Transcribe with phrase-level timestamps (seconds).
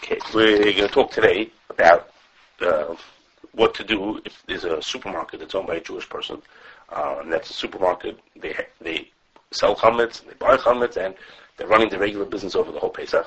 [0.00, 2.10] Okay, we're going to talk today about
[2.60, 2.94] uh,
[3.52, 6.42] what to do if there's a supermarket that's owned by a Jewish person,
[6.90, 8.18] uh, and that's a supermarket.
[8.36, 9.10] They they
[9.50, 11.14] sell chametz, and they buy chametz, and
[11.56, 13.26] they're running the regular business over the whole Pesach.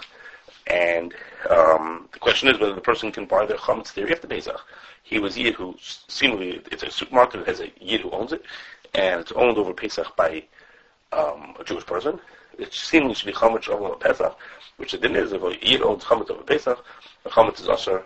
[0.68, 1.14] And
[1.50, 4.60] um, the question is whether the person can buy their chametz there after Pesach.
[5.04, 8.44] He was Yid who seemingly it's a supermarket that has a Yid who owns it,
[8.94, 10.44] and it's owned over Pesach by
[11.12, 12.20] um, a Jewish person.
[12.58, 14.38] It seemingly should be chametz over Pesach,
[14.78, 16.84] which the din is if a Yid owns chametz over Pesach,
[17.24, 18.04] the chametz is usher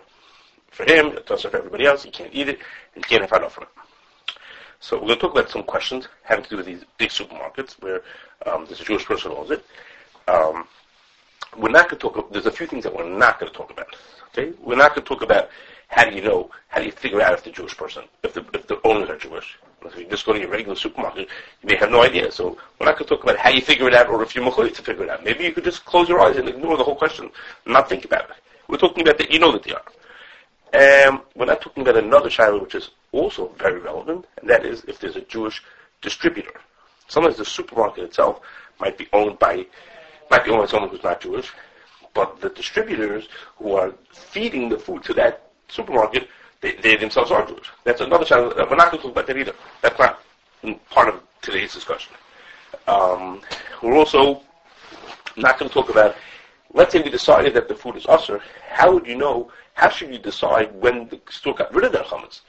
[0.70, 2.02] for him, it's usher for everybody else.
[2.02, 2.58] He can't eat it,
[2.94, 3.70] and he can't have from it.
[4.80, 7.72] So we're going to talk about some questions having to do with these big supermarkets
[7.82, 8.02] where
[8.46, 9.64] um, a Jewish person owns it.
[10.26, 10.66] Um,
[11.56, 12.32] we're not going to talk.
[12.32, 13.94] There's a few things that we're not going to talk about.
[14.28, 15.50] Okay, we're not going to talk about
[15.88, 18.44] how do you know, how do you figure out if the Jewish person, if the
[18.54, 19.58] if the owners are Jewish.
[19.84, 21.28] If you just go to your regular supermarket,
[21.62, 22.30] you may have no idea.
[22.30, 24.44] So we're not going to talk about how you figure it out, or if you're
[24.44, 25.24] machloek to figure it out.
[25.24, 27.30] Maybe you could just close your eyes and ignore the whole question,
[27.66, 28.36] not think about it.
[28.68, 29.82] We're talking about that you know that they are.
[30.72, 34.84] Um, we're not talking about another child which is also very relevant, and that is
[34.86, 35.62] if there's a Jewish
[36.00, 36.60] distributor.
[37.08, 38.40] Sometimes the supermarket itself
[38.78, 39.66] might be owned by
[40.30, 41.52] might be owned by someone who's not Jewish,
[42.14, 46.28] but the distributors who are feeding the food to that supermarket,
[46.60, 47.70] they, they themselves are Jewish.
[47.84, 48.54] That's another challenge.
[48.56, 49.54] We're not going to talk about that either.
[49.82, 50.20] That's not
[50.90, 52.12] part of today's discussion.
[52.86, 53.40] Um,
[53.82, 54.42] we're also
[55.36, 56.16] not going to talk about,
[56.74, 60.12] let's say we decided that the food is usher, how would you know, how should
[60.12, 62.40] you decide when the store got rid of their chametz?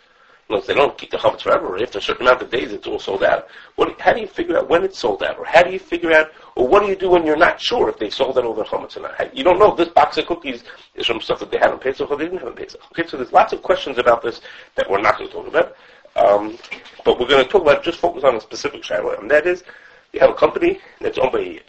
[0.51, 2.99] Unless they don't keep the chametz forever, after a certain amount of days it's all
[2.99, 3.47] sold out.
[3.77, 5.39] What, how do you figure out when it's sold out?
[5.39, 7.87] Or how do you figure out, or what do you do when you're not sure
[7.87, 9.33] if they sold out all their chametz or not?
[9.33, 11.79] You don't know if this box of cookies is from stuff that they had in
[11.79, 12.81] Pesach or they didn't have in Pesach.
[12.91, 14.41] Okay, so there's lots of questions about this
[14.75, 15.73] that we're not going to talk about.
[16.17, 16.57] Um,
[17.05, 19.63] but we're going to talk about, just focus on a specific shiloh, and that is,
[20.11, 21.61] you have a company that's owned by a.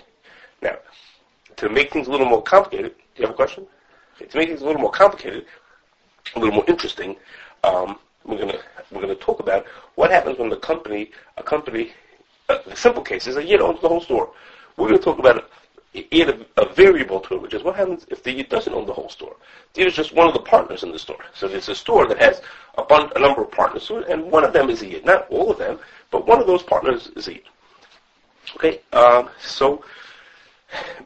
[0.61, 0.79] Now,
[1.55, 3.65] to make things a little more complicated, do you have a question?
[4.17, 5.47] Okay, to make things a little more complicated,
[6.35, 7.15] a little more interesting,
[7.63, 11.93] um, we're going to we're to talk about what happens when the company, a company,
[12.49, 14.31] uh, the simple case is a Yid owns the whole store.
[14.77, 15.49] We're going to talk about
[15.95, 18.87] add a, a, variable to it, which is what happens if the Yid doesn't own
[18.87, 19.37] the whole store.
[19.75, 21.23] The Yid is just one of the partners in the store.
[21.35, 22.41] So there's a store that has
[22.79, 25.05] a, bun- a number of partners, and one of them is a Yid.
[25.05, 25.79] Not all of them,
[26.11, 27.43] but one of those partners is a Yid.
[28.57, 29.85] Okay, um, so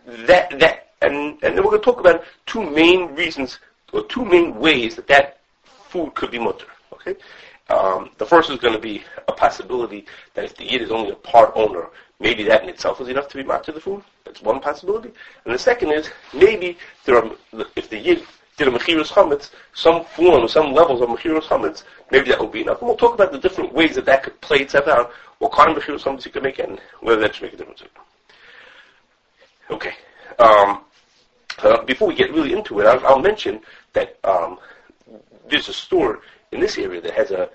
[0.07, 3.59] that that and and then we're going to talk about two main reasons
[3.93, 6.67] or two main ways that that food could be mutter.
[7.07, 7.21] Okay,
[7.69, 11.11] um, the first is going to be a possibility that if the yid is only
[11.11, 11.87] a part owner,
[12.21, 14.03] maybe that in itself is enough to be matter the food.
[14.25, 15.13] That's one possibility.
[15.45, 17.31] And the second is maybe there are
[17.77, 18.25] if the yid
[18.57, 22.53] did a mechirus chametz, some form, or some levels of mechirus chametz, maybe that would
[22.53, 22.81] be enough.
[22.81, 25.71] And we'll talk about the different ways that that could play itself out, what kind
[25.71, 27.83] of mechirus chametz you could make, and whether that should make a difference.
[29.71, 29.95] Okay.
[30.39, 30.83] Um,
[31.59, 33.61] uh, before we get really into it, I'll, I'll mention
[33.93, 34.59] that um,
[35.49, 36.21] there's a store
[36.57, 37.49] in this area that has a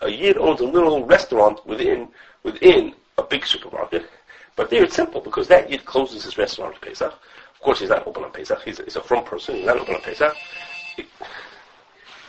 [0.00, 2.08] a yid owns a little restaurant within
[2.42, 4.08] within a big supermarket.
[4.56, 7.12] But there it's simple because that yid closes his restaurant on Pesach.
[7.12, 8.62] Of course, he's not open on Pesach.
[8.62, 9.56] He's a, he's a from person.
[9.56, 10.34] He's not open on Pesach.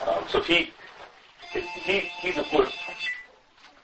[0.06, 0.72] Um, so he,
[1.52, 2.74] he he's course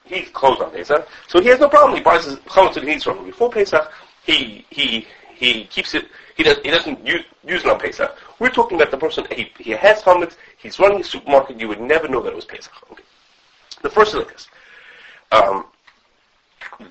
[0.04, 1.08] he's closed on Pesach.
[1.28, 1.96] So he has no problem.
[1.96, 3.90] He buys his chametz that he needs from before Pesach.
[4.22, 6.06] He he he keeps it.
[6.36, 6.58] He does.
[6.58, 8.16] He doesn't use, use it on Pesach.
[8.38, 9.26] We're talking about the person.
[9.30, 10.36] He, he has chametz.
[10.58, 11.60] He's running a supermarket.
[11.60, 12.72] You would never know that it was Pesach.
[12.90, 13.02] Okay.
[13.82, 14.48] The first is like this.
[15.32, 15.66] Um,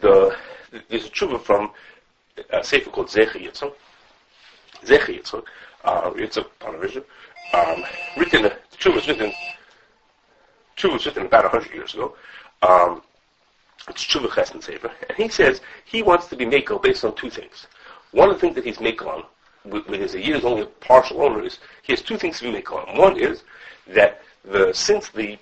[0.02, 0.36] the
[0.90, 1.72] there's a tshuva from
[2.52, 3.74] a sefer called Zecher Yitzchak.
[4.86, 5.44] Zecher Yitzchak.
[5.84, 7.04] Uh, Yitzchak Panavision.
[7.54, 7.84] Um,
[8.18, 8.44] written.
[8.44, 9.34] The tshuva was written.
[10.78, 12.16] Tshuva was written about hundred years ago.
[12.62, 13.02] Um,
[13.90, 17.30] it's tshuva chesed sefer, and he says he wants to be makel based on two
[17.30, 17.68] things.
[18.12, 19.24] One of the things that he's makel on,
[19.66, 22.52] with, with his year is only a partial owner, is he has two things to
[22.52, 22.98] be makel on.
[22.98, 23.44] One is
[23.88, 25.38] that the since the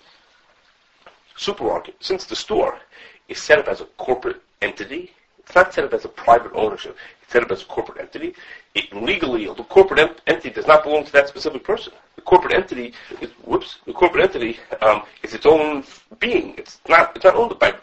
[1.35, 2.79] supermarket, since the store
[3.27, 5.11] is set up as a corporate entity,
[5.45, 6.95] it's not set up as a private ownership.
[7.21, 8.33] It's set up as a corporate entity.
[8.75, 11.93] It legally, the corporate ent- entity does not belong to that specific person.
[12.15, 15.83] The corporate entity is, whoops, the corporate entity um, is its own
[16.19, 16.55] being.
[16.57, 17.73] It's not, it's not owned by.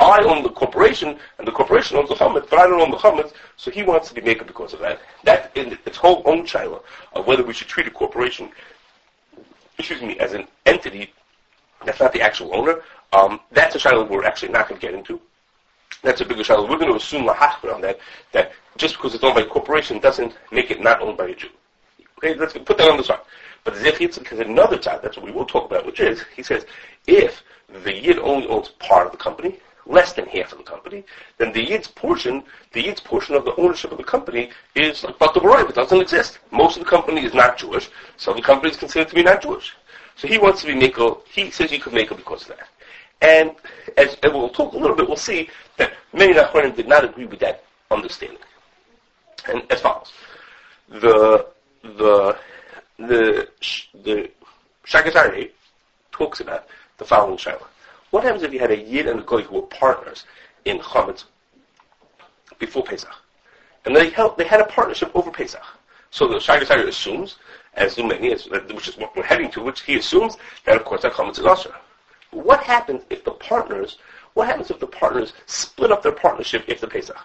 [0.00, 2.98] I own the corporation, and the corporation owns the chametz, but I don't own the
[2.98, 3.32] chametz.
[3.56, 5.00] So he wants to be maker because of that.
[5.24, 8.50] That in its whole own shiloh of whether we should treat a corporation,
[9.76, 11.12] excuse me, as an entity
[11.84, 12.82] that's not the actual owner.
[13.12, 15.20] Um, that's a shiloh we're actually not going to get into.
[16.02, 16.68] That's a bigger shiloh.
[16.68, 17.98] We're going to assume lahachber on that,
[18.32, 21.34] that just because it's owned by a corporation doesn't make it not owned by a
[21.34, 21.48] Jew.
[22.18, 23.20] Okay, let's put that on the side.
[23.64, 26.42] But the Zech has another side, that's what we will talk about, which is, he
[26.42, 26.66] says,
[27.06, 27.42] if
[27.84, 31.04] the Yid only owns part of the company, less than half of the company,
[31.38, 32.42] then the Yid's portion,
[32.72, 36.00] the Yid's portion of the ownership of the company is like Batal Baroy, it doesn't
[36.00, 36.38] exist.
[36.50, 39.42] Most of the company is not Jewish, so the company is considered to be not
[39.42, 39.74] Jewish.
[40.16, 42.68] So he wants to be Makel, he says you could make it because of that.
[43.20, 43.54] And
[43.96, 47.26] as, and we'll talk a little bit, we'll see that many Nachronim did not agree
[47.26, 48.38] with that understanding.
[49.48, 50.12] And as follows.
[50.88, 51.46] The,
[51.82, 52.38] the,
[52.98, 53.48] the,
[54.04, 54.30] the
[56.12, 56.66] talks about
[56.98, 57.66] the following shaila.
[58.10, 60.24] What happens if you had a Yid and a Goy who were partners
[60.64, 61.24] in Chametz
[62.58, 63.14] before Pesach?
[63.84, 65.62] And they held, they had a partnership over Pesach.
[66.10, 67.36] So the Shagas Ari assumes,
[67.74, 71.12] as many, which is what we're heading to, which he assumes that of course that
[71.12, 71.44] Chametz is
[72.30, 73.98] What happens if the partners,
[74.34, 77.18] what happens if the partners split up their partnership after Pesach?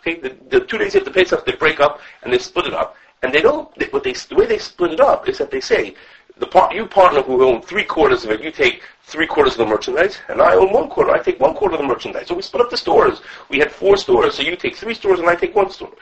[0.00, 2.74] Okay, the, the two days after the Pesach they break up and they split it
[2.74, 2.96] up.
[3.22, 5.60] And they don't, they, what they, the way they split it up is that they
[5.60, 5.94] say,
[6.38, 9.58] the part, you partner who own three quarters of it, you take three quarters of
[9.58, 12.28] the merchandise, and I own one quarter, I take one quarter of the merchandise.
[12.28, 13.22] So we split up the stores.
[13.48, 15.92] We had four stores, so you take three stores and I take one store.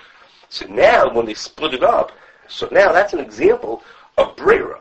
[0.48, 2.12] So now, when they split it up,
[2.48, 3.82] so now that's an example
[4.18, 4.80] of Brera.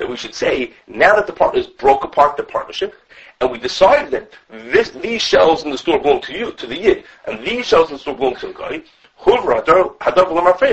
[0.00, 2.94] That we should say, now that the partners broke apart the partnership,
[3.38, 6.74] and we decided that this, these shelves in the store belong to you, to the
[6.74, 8.82] Yid, and these shelves in the store belong to the guy,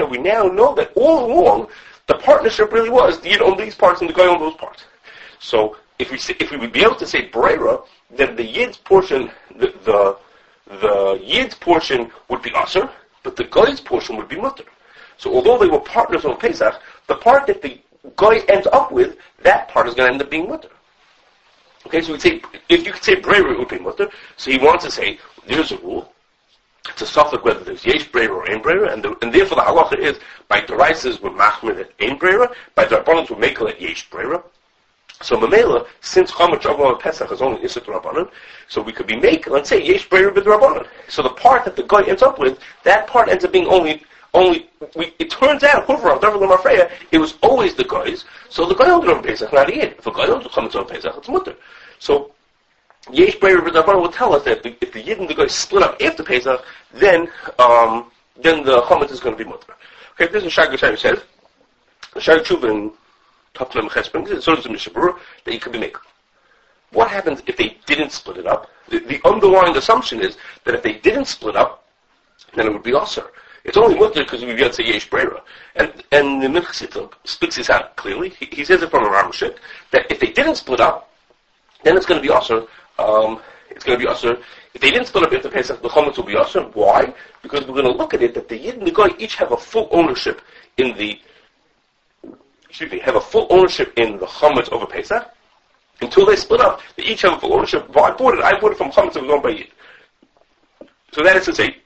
[0.05, 1.67] we now know that all along
[2.05, 4.85] the partnership really was the Yid owned these parts and the guy owned those parts.
[5.39, 8.77] So if we say, if we would be able to say Brera, then the Yid's
[8.77, 10.17] portion, the, the,
[10.79, 12.89] the Yid's portion would be Aser,
[13.23, 14.63] but the guy's portion would be Mutter.
[15.17, 17.81] So although they were partners on Pesach, the part that the
[18.15, 20.69] guy ends up with, that part is going to end up being Mutter.
[21.85, 24.09] Okay, so we say, if you could say Brera, it would be Mutter.
[24.35, 26.11] So he wants to say, there's a rule
[26.95, 29.97] to suffer whether there's yesh brera or ein brera, and, the, and therefore the halacha
[29.97, 34.41] is by derises we're machmir at ein brera, by darbanans we're makel at yesh brera.
[35.21, 38.29] So Mamela, since Chomet Shavua Pesach is only Isat Rabbanon,
[38.67, 40.85] so we could be make, let's say, Yesh Breyer Bid Rabbanon.
[41.07, 44.03] So the part that the guy ends up with, that part ends up being only,
[44.33, 49.23] only, we, it turns out, it was always the guys, so the guy owned on
[49.23, 51.55] Pesach, not the If a guy Chomet on Pesach, it's Mutter.
[51.99, 52.31] So
[53.11, 56.01] Yesh Breyer B'Darbar will tell us that if the Yid and the guy split up
[56.01, 56.63] after Pesach,
[56.93, 59.73] then um, then the Chomet is going to be mutter.
[60.13, 61.19] Okay, this is Shag Shag says.
[62.19, 62.93] Shag Chuvin
[63.55, 66.01] Taflam Chespin, so does the Mishabur, that you could be maker.
[66.91, 68.69] What happens if they didn't split it up?
[68.89, 71.85] The, the, underlying assumption is that if they didn't split up,
[72.55, 73.27] then it would be Aser.
[73.67, 75.41] It's only mutter because we get to Yesh Brera.
[75.75, 78.29] And, and the Milchsita speaks this out clearly.
[78.29, 79.57] He, he says it from a Ramashik,
[79.91, 81.11] that if they didn't split up,
[81.83, 82.65] then it's going to be Aser
[82.99, 84.37] um, it's going to be usher.
[84.73, 86.63] If they didn't split up after Pesach, the chametz will be usher.
[86.73, 87.13] Why?
[87.41, 89.51] Because we're going to look at it that the Yid and the Goy each have
[89.51, 90.41] a full ownership
[90.77, 91.19] in the,
[92.67, 95.31] excuse me, have a full ownership in the chametz over Pesach.
[96.01, 97.89] Until they split up, they each have a full ownership.
[97.93, 99.67] Well, I bought it, I bought it from chametz by Yid.
[101.11, 101.77] So that is to say,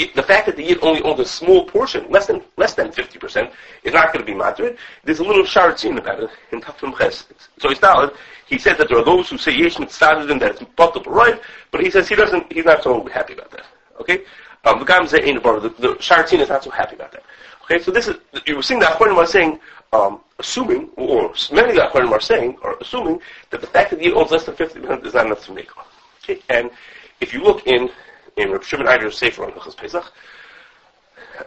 [0.00, 2.90] it, the fact that the Yid only owns a small portion, less than less than
[2.90, 3.52] 50%,
[3.82, 4.78] is not going to be moderate.
[5.04, 7.26] There's a little sharatzin about it in Tafim Ches.
[7.58, 8.14] So not,
[8.46, 11.40] he says that there are those who say Yesh Mitzadin, that it's possible, right?
[11.70, 13.66] But he says he doesn't, he's not so happy about that.
[14.00, 14.24] Okay?
[14.64, 17.22] Um, the Gam Zeh the, the sharatzin is not so happy about that.
[17.64, 18.16] Okay, so this is,
[18.46, 19.60] you were seeing that Achronim are saying,
[19.92, 23.20] um, assuming, or many of the Achronim are saying, or assuming,
[23.50, 25.70] that the fact that the Yid owns less than 50% is not enough to make.
[26.24, 26.70] Okay, and
[27.20, 27.90] if you look in
[28.40, 30.12] in Shimon Eider's Sefer on Hilchas Pesach.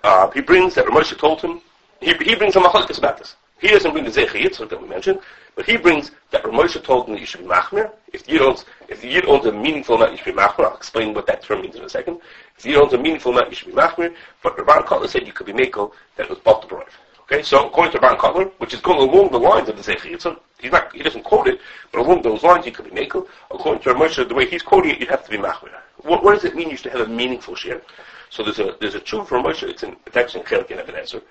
[0.04, 1.62] Uh, he brings that Ramosha told him,
[2.00, 3.36] he, he brings a machlokes about this.
[3.60, 5.22] He doesn't bring the Zecher Yitzchak that we mentioned,
[5.56, 7.92] but he brings that Ramosha told him that you should be machmir.
[8.12, 10.66] If the Yid owns, if the Yid owns a meaningful amount, you should be machmir.
[10.66, 12.19] I'll explain what that term means in a second.
[12.57, 14.14] If the Yid owns a meaningful amount, you should be machmir.
[14.42, 16.83] But Rabban Kotler said you could be makel that was bought the
[17.21, 20.12] Okay, so according to Rabban Kotler, which is going along the lines of the Zecher
[20.12, 21.62] Yitzchak, he's not, he doesn't quote it,
[21.94, 23.28] but along those lines, you could be makel.
[23.50, 25.71] According to Ramosha, the way he's quoting it, you'd have to be machmir.
[26.04, 27.81] What, what, does it mean you should have a meaningful share?
[28.30, 29.64] So there's a there's a tshuva from Moshe.
[29.64, 31.22] It's in it's actually in Chelik in answer,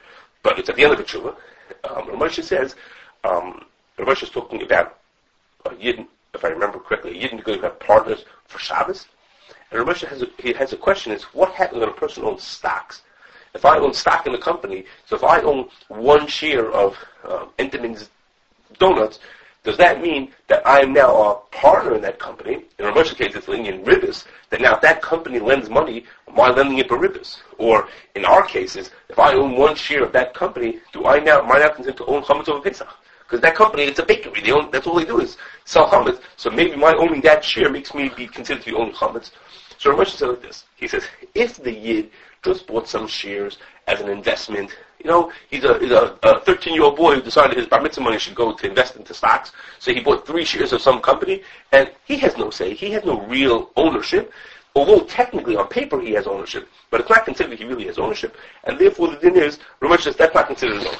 [0.42, 1.34] but it's at the end of the tshuva.
[1.84, 2.76] Um, Moshe says,
[3.24, 3.64] um,
[3.98, 4.98] Moshe is talking about
[5.66, 9.06] a yidden, if I remember correctly, a yidden going to have partners for Shabbos.
[9.70, 12.42] And Moshe has a, he has a question: Is what happens when a person owns
[12.42, 13.02] stocks?
[13.54, 16.96] If I own stock in the company, so if I own one share of
[17.28, 18.08] um, Entenmann's
[18.78, 19.18] donuts,
[19.64, 22.64] does that mean that I am now a partner in that company?
[22.78, 23.84] In a Moshe case, it's lending in.
[23.84, 27.38] That now, if that company lends money, am I lending it for ribbis?
[27.58, 31.42] Or in our cases, if I own one share of that company, do I now
[31.42, 32.88] am I now considered to own chametz over Pesach?
[33.20, 34.42] Because that company, it's a bakery.
[34.42, 36.20] They own, that's all they do is sell chametz.
[36.36, 39.30] So maybe my owning that share makes me be considered to be owning chametz.
[39.78, 40.64] So Ramesh said like this.
[40.76, 41.04] He says,
[41.34, 42.10] if the yid
[42.42, 46.96] just bought some shares as an investment You know, he's a, he's a, a 13-year-old
[46.96, 49.52] boy who decided his bar mitzvah money should go to invest into stocks.
[49.80, 51.42] So he bought three shares of some company,
[51.72, 52.74] and he has no say.
[52.74, 54.32] He has no real ownership.
[54.74, 58.36] Although technically on paper he has ownership, but it's not considered he really has ownership,
[58.64, 59.58] and therefore the din is,
[60.00, 60.98] says that's not considered an owner.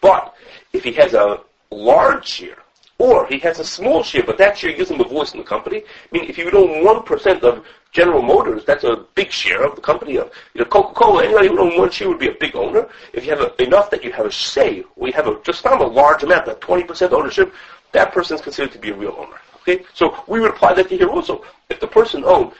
[0.00, 0.34] But
[0.72, 1.40] if he has a
[1.70, 2.58] large share,
[2.98, 5.44] or he has a small share, but that share gives him a voice in the
[5.44, 5.78] company.
[5.78, 9.74] I mean, if you own one percent of General Motors, that's a big share of
[9.74, 10.16] the company.
[10.16, 12.88] Of you know, Coca-Cola, anybody who owns one share would be a big owner.
[13.12, 15.80] If you have a, enough that you have a say, we have a, just not
[15.80, 17.52] a large amount, that twenty percent ownership,
[17.92, 19.38] that person is considered to be a real owner.
[19.62, 21.44] Okay, so we would apply that to here also.
[21.68, 22.52] If the person owned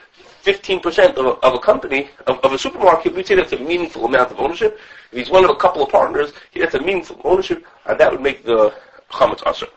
[0.43, 4.05] 15% of a, of a company, of, of, a supermarket, we'd say that's a meaningful
[4.05, 4.79] amount of ownership.
[5.11, 8.21] If he's one of a couple of partners, that's a meaningful ownership, and that would
[8.21, 8.73] make the
[9.11, 9.67] chametz usher.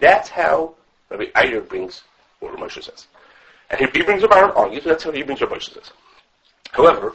[0.00, 0.74] That's how
[1.10, 2.02] Rabbi Eider brings
[2.40, 3.06] what Moshe says.
[3.70, 5.92] And he, brings about an argues, that's how he brings what Moshe says.
[6.72, 7.14] However,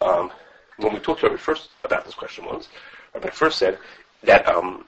[0.00, 0.30] um,
[0.76, 2.68] when we talked to Rabbi Fuerst about this question once,
[3.14, 3.78] Rabbi Fuerst said
[4.22, 4.84] that um,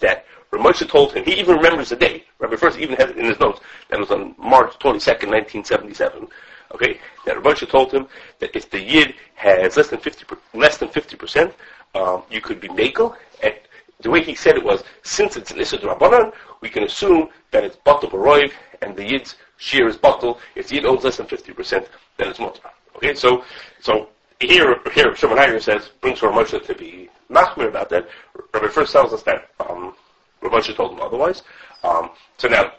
[0.00, 3.24] that Moshe told him, he even remembers the day, Rabbi Fuerst even has it in
[3.24, 6.28] his notes, that was on March 22nd, 1977,
[6.74, 8.06] okay, that Moshe told him
[8.40, 11.52] that if the Yid has less than 50, less than 50%,
[11.94, 13.54] um, you could be Makel, and
[14.00, 17.64] the way he said it was, since it's an Issa Rabbanan, we can assume that
[17.64, 18.52] it's Batal Baroiv,
[18.82, 20.38] and the Yid's share is Batal.
[20.54, 22.70] If the Yid owns less than 50%, then it's Mutar.
[22.96, 23.44] Okay, so,
[23.80, 24.08] so
[24.40, 28.08] here, here, Shimon Hager says, brings Rav Moshe to be machmir about that.
[28.54, 29.94] Rabbi Fuerst tells us that, um,
[30.42, 31.42] Rav Moshe told him otherwise.
[31.82, 32.72] Um, so now,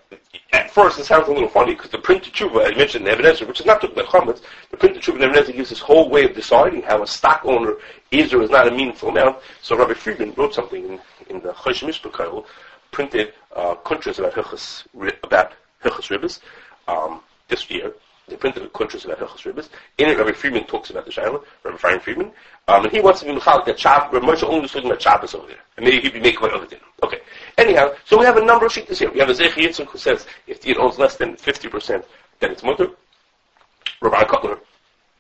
[0.54, 3.14] at first it sounds a little funny because the print of Tshuva, I mentioned the
[3.14, 5.70] Even HaEzer, which is not about chametz, the print of Tshuva in Even HaEzer gives
[5.70, 7.76] this whole way of deciding how a stock owner
[8.12, 9.38] is or is not a meaningful amount.
[9.62, 12.46] So Rabbi Friedman wrote something in, in the Chosh Mishpah
[12.92, 14.86] printed uh, about Hilchas,
[15.24, 16.40] about Hilchas Ribbis,
[16.88, 17.94] um, this year.
[18.28, 19.70] They printed a kuntras about Hilchas Ribbis.
[19.98, 22.32] In it, Rabbi Friedman talks about the Shaila, Rabbi Brian Friedman,
[22.68, 25.02] um, and he wants to be Michal that Shabbos, Rabbi Moshe only was talking about
[25.02, 25.60] Shabbos over there.
[25.76, 26.82] And maybe he'd be making my other dinner.
[27.04, 27.20] Okay.
[27.58, 29.12] Anyhow, so we have a number of shittas here.
[29.12, 32.06] We have a Zechi Yitzchak who says if the owns less than 50%,
[32.40, 32.90] then it's mutter.
[34.02, 34.60] Rabbi Kotler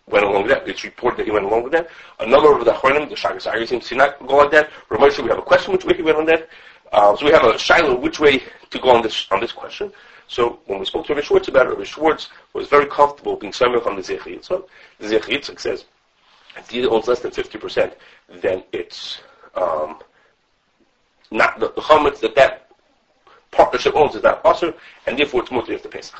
[0.07, 0.67] went along with that.
[0.67, 1.89] It's reported that he went along with that.
[2.19, 4.69] A number of the Achronim, the Shagas Ari seems to not go like that.
[4.89, 6.47] Ramosha, we have a question which way he went on that.
[6.91, 9.91] Uh, so we have a Shiloh which way to go on this on this question.
[10.31, 13.51] So when we spoke to Rabbi Schwartz about it, Rabbi Schwartz was very comfortable being
[13.51, 14.65] samech on the Zechi Yitzchak.
[14.99, 15.83] The Zechi Yitzchak says
[16.55, 17.93] if the owns less than 50%,
[18.41, 19.19] then it's
[19.55, 19.99] um,
[21.31, 22.69] not the, the chametz that that
[23.51, 24.73] partnership owns is not usher,
[25.05, 26.15] and therefore it's mutter the Pesach.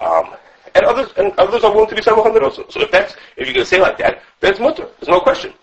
[0.00, 0.34] Um,
[0.74, 2.66] and others and others are willing to be samach on also.
[2.68, 4.86] So if that's if you're going to say like that, then it's mutter.
[5.00, 5.54] There's no question.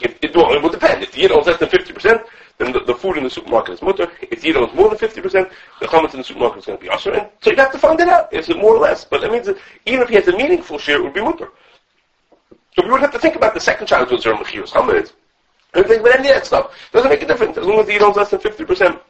[0.00, 1.02] If, it, well, it will depend.
[1.02, 2.22] If the owns less than fifty percent,
[2.58, 4.10] then the, the, food in the supermarket is mutter.
[4.22, 5.48] If the yid owns more than fifty percent,
[5.80, 7.12] the chametz in the supermarket is going to be usher.
[7.12, 8.32] And so you have to find it out.
[8.32, 9.04] Is it more or less?
[9.04, 11.48] But that means that even if he has a meaningful share, it would be mutter.
[12.76, 15.12] So we would have to think about the second child who's zero mechiyos chametz.
[15.74, 16.72] And think about any of that stuff.
[16.92, 17.56] Doesn't make a difference.
[17.58, 19.00] As long as the yid owns less than fifty percent,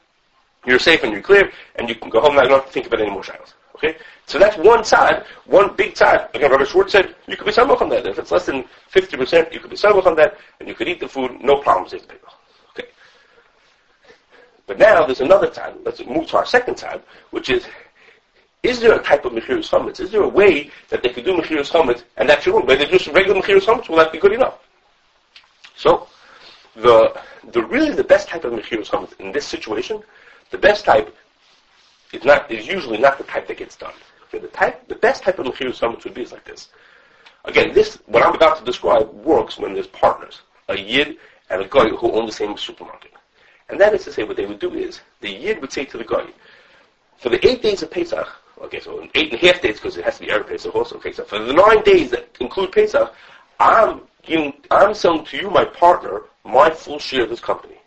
[0.66, 2.42] you're safe and you're clear, and you can go home now.
[2.42, 3.52] You don't have to think about any more child.
[3.74, 3.96] Okay?
[4.26, 6.28] So that's one side, one big side.
[6.34, 8.06] Again, Rabbi Schwartz said, you could be samach on that.
[8.06, 11.00] If it's less than 50%, you could be samach on that, and you could eat
[11.00, 11.92] the food, no problems.
[11.92, 12.16] Okay.
[14.66, 15.74] But now there's another side.
[15.84, 17.66] Let's move to our second side, which is,
[18.62, 20.00] is there a type of Mechirus Chametz?
[20.00, 22.66] Is there a way that they could do Mechirus Chametz, and that's your own?
[22.66, 24.58] Whether just regular Mechirus Chametz, will that be good enough?
[25.76, 26.08] So,
[26.76, 27.20] the,
[27.52, 30.02] the really the best type of Mechirus Chametz in this situation,
[30.50, 31.14] the best type
[32.14, 33.92] is not is usually not the type that gets done.
[34.28, 36.68] Okay, the type, the best type of mechirus summits would be is like this.
[37.44, 41.16] Again, this what I'm about to describe works when there's partners, a yid
[41.50, 43.12] and a guy who own the same supermarket.
[43.68, 45.98] And that is to say, what they would do is the yid would say to
[45.98, 46.26] the guy,
[47.18, 48.28] for the eight days of Pesach,
[48.60, 50.96] okay, so eight and a half days because it has to be Erev Pesach also.
[50.96, 53.12] Okay, so for the nine days that include Pesach,
[53.58, 57.78] I'm giving, I'm selling to you, my partner, my full share of this company.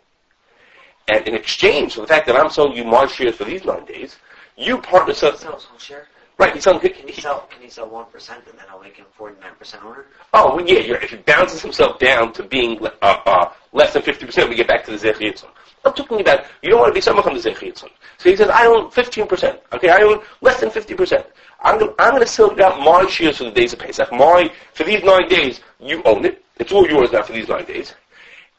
[1.06, 3.84] And in exchange for the fact that I'm selling you my shares for these nine
[3.84, 4.16] days,
[4.56, 5.36] you partner sell.
[5.36, 6.08] Sell his whole share.
[6.38, 6.78] Right, he's selling.
[6.80, 7.48] Can he sell?
[7.50, 10.06] Can he sell one percent and then I'll make him forty nine percent owner?
[10.32, 10.96] Oh well, yeah.
[11.02, 14.68] If he bounces himself down to being uh, uh, less than fifty percent, we get
[14.68, 15.16] back to the zech
[15.84, 17.88] I'm talking about you don't want to be someone from the zech So
[18.22, 19.60] he says, I own fifteen percent.
[19.72, 21.26] Okay, I own less than fifty percent.
[21.60, 24.12] I'm going I'm to sell out my shares for the days of Pesach.
[24.12, 26.44] My for these nine days, you own it.
[26.58, 27.96] It's all yours now for these nine days.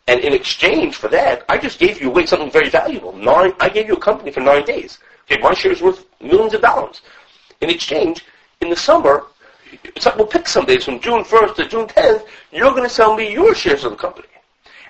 [0.08, 3.16] And in exchange for that, I just gave you away something very valuable.
[3.16, 4.98] Nine, I gave you a company for nine days.
[5.32, 7.02] Okay, my share is worth millions of dollars.
[7.62, 8.26] In exchange,
[8.62, 9.26] in the summer,
[10.16, 13.32] we'll pick some days from June 1st to June 10th, you're going to sell me
[13.32, 14.28] your shares of the company.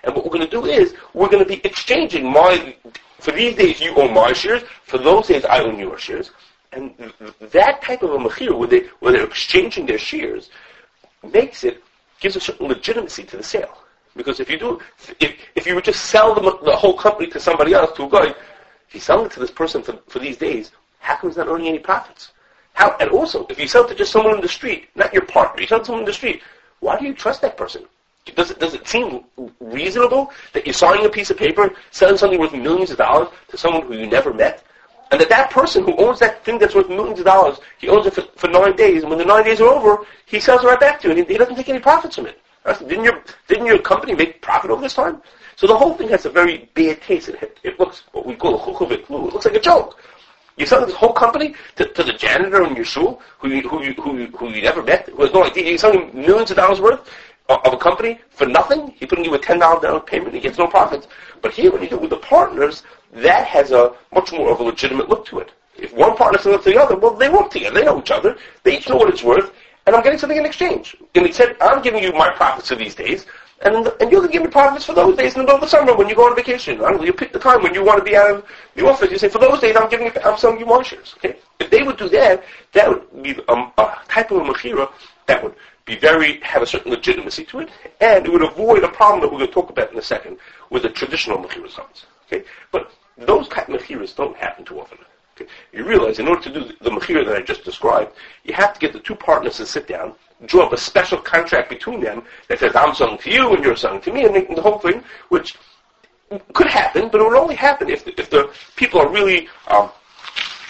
[0.03, 2.75] And what we're going to do is, we're going to be exchanging my,
[3.19, 6.31] for these days you own my shares, for those days I own your shares.
[6.71, 6.93] And
[7.39, 10.49] that type of a machir, where, they, where they're exchanging their shares,
[11.33, 11.83] makes it,
[12.19, 13.77] gives a certain legitimacy to the sale
[14.15, 14.79] Because if you do,
[15.19, 18.09] if, if you would just sell the, the whole company to somebody else, to a
[18.09, 18.27] guy,
[18.87, 21.47] if you sell it to this person for, for these days, how come he's not
[21.47, 22.31] earning any profits?
[22.79, 25.59] How, and also, if you sell to just someone in the street, not your partner,
[25.59, 26.41] you sell to someone in the street,
[26.79, 27.83] why do you trust that person?
[28.37, 29.25] Does it, does it seem
[29.59, 33.57] reasonable that you're signing a piece of paper, selling something worth millions of dollars to
[33.57, 34.63] someone who you never met?
[35.11, 38.05] And that that person who owns that thing that's worth millions of dollars, he owns
[38.05, 40.67] it for, for nine days, and when the nine days are over, he sells it
[40.67, 42.39] right back to you, and he, he doesn't take any profits from it.
[42.87, 45.21] Didn't your, didn't your company make profit over this time?
[45.57, 47.27] So the whole thing has a very bad taste.
[47.27, 50.01] It, it looks what we call a chukovit It looks like a joke.
[50.59, 53.81] You're selling this whole company to, to the janitor in your shul, who you, who,
[53.81, 55.69] you, who, you, who you never met, who has no idea.
[55.69, 56.99] You're selling millions of dollars worth
[57.47, 58.93] of of a company for nothing.
[58.97, 60.35] He's putting you a $10 down payment.
[60.35, 61.07] He gets no profits.
[61.41, 64.59] But here, when you do it with the partners, that has a much more of
[64.59, 65.51] a legitimate look to it.
[65.77, 67.79] If one partner sells to the other, well, they work together.
[67.79, 68.37] They know each other.
[68.63, 69.53] They each know what it's worth,
[69.87, 70.95] and I'm getting something in exchange.
[71.15, 73.25] And he said, I'm giving you my profits for these days,
[73.61, 75.67] and, and going to give me profits for those days in the middle of the
[75.67, 76.79] summer when you go on vacation.
[76.79, 78.87] I don't know, you pick the time when you want to be out of the
[78.87, 79.11] office.
[79.11, 81.13] You say, for those days, I'm giving you, I'm selling you my shares.
[81.17, 81.37] Okay?
[81.59, 84.89] If they would do that, that would be um, a type of a mechira
[85.27, 88.89] that would be very, have a certain legitimacy to it, and it would avoid a
[88.89, 90.37] problem that we're going to talk about in a second
[90.69, 91.69] with the traditional mechira.
[92.27, 92.45] Okay?
[92.71, 94.99] But those kind of mechiras don't happen too often.
[95.35, 95.51] Okay?
[95.73, 98.13] You realize in order to do the, the mechira that I just described,
[98.45, 100.13] you have to get the two partners to sit down,
[100.45, 103.75] draw up a special contract between them that says I'm selling to you and you're
[103.75, 105.55] selling to me, and the whole thing, which
[106.53, 109.89] could happen, but it would only happen if the, if the people are really um,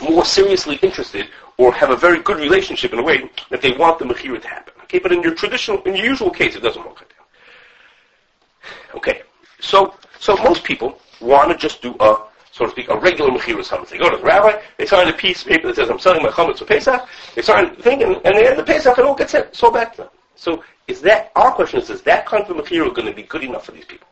[0.02, 4.00] more seriously interested or have a very good relationship in a way that they want
[4.00, 4.74] the mechira to happen.
[4.84, 8.96] Okay, but in your traditional, in your usual case, it doesn't work like that.
[8.96, 9.22] Okay,
[9.60, 13.64] so so most people want to just do a so to speak, a regular mechira
[13.66, 13.90] chametz.
[13.90, 16.24] They go to the rabbi, they sign a piece of paper that says, I'm selling
[16.24, 19.08] my chametz for Pesach, they sign the thing, and, and they end the Pesach, and
[19.08, 20.10] all gets sold back to them.
[20.36, 23.44] So is that, our question is, is that kind of mechira going to be good
[23.44, 24.08] enough for these people?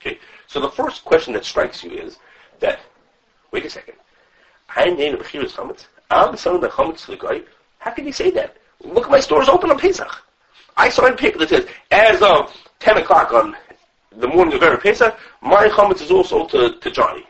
[0.00, 2.18] Okay, so the first question that strikes you is
[2.60, 2.80] that,
[3.52, 3.94] wait a second,
[4.68, 7.42] I made a mechira chametz, I'm selling the chametz to the guy,
[7.78, 8.56] how can you say that?
[8.82, 10.24] Look at my stores open on Pesach.
[10.76, 13.56] I signed a paper that says, as of 10 o'clock on
[14.16, 17.24] the morning of every Pesach, my chametz is also to, to Johnny.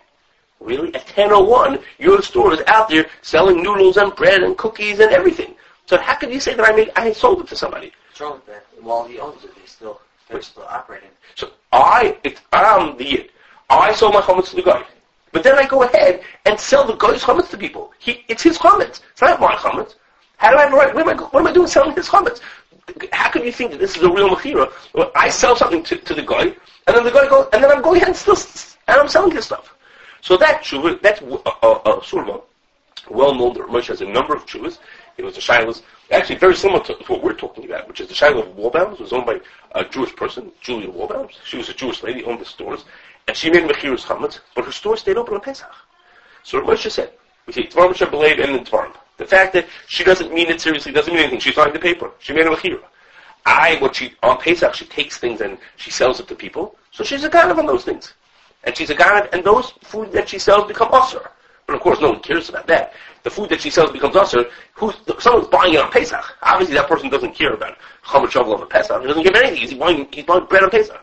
[0.61, 0.95] Really?
[0.95, 5.55] At 10.01, your store is out there selling noodles and bread and cookies and everything.
[5.87, 7.93] So how could you say that I made, I sold it to somebody?
[8.09, 8.67] What's wrong with that?
[8.83, 11.11] While he owns it, he's still, they're still operating.
[11.35, 13.31] So I, it, I'm the yid.
[13.71, 14.85] I sold my chametz to the guy.
[15.33, 17.93] But then I go ahead and sell the guy's chametz to people.
[17.99, 19.01] He, it's his chametz.
[19.13, 19.95] It's not my chametz.
[20.39, 20.95] How do I have a right?
[20.95, 22.41] What am I, what am I doing selling his chametz?
[23.13, 24.73] How can you think that this is a real mechira?
[24.95, 26.55] Well, I sell something to, to the guy,
[26.87, 28.37] and then the guy goes, and then I'm going ahead and still,
[28.89, 29.75] and I'm selling his stuff.
[30.21, 34.35] So that tshuva, sort uh, uh, uh, of a well-known, that Moshe has a number
[34.35, 34.79] of tshuvas.
[35.17, 38.15] It was a shilas, actually very similar to, what we're talking about, which is the
[38.15, 39.01] shilah of Waldbaums.
[39.01, 39.41] Was owned by
[39.73, 41.33] a Jewish person, Julia Waldbaums.
[41.45, 42.85] She was a Jewish lady, owned the stores,
[43.27, 45.71] and she made Mechirus Chametz, but her store stayed open on Pesach.
[46.43, 47.13] So Moshe said,
[47.47, 48.95] we say Tvarim Shabalev and then Tvarim.
[49.17, 51.41] The fact that she doesn't mean it seriously doesn't mean anything.
[51.41, 52.11] She signed the paper.
[52.19, 52.83] She made a Mechira.
[53.47, 56.77] I, what she, on Pesach, she takes things and she sells it to people.
[56.93, 58.15] So she's a god on those things
[58.65, 61.31] and she's a god, and those food that she sells become usher.
[61.67, 62.95] But of course, no one cares about that.
[63.25, 64.47] The food that she sells becomes usher.
[64.75, 66.25] Who's someone's buying it on Pesach?
[66.43, 69.01] Obviously, that person doesn't care about chametz shovel of a Pesach.
[69.03, 69.59] He doesn't give anything.
[69.59, 70.99] He's buying he's buying bread on Pesach.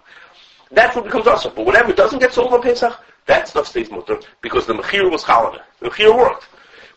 [0.71, 1.51] That food becomes usher.
[1.51, 5.23] But whatever doesn't get sold on Pesach, that stuff stays mutter because the mechir was
[5.23, 5.61] challah.
[5.79, 6.47] The mechir worked.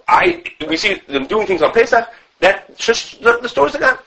[0.09, 2.09] I we see them doing things on Pesach.
[2.40, 3.99] That just the, the stores are gone.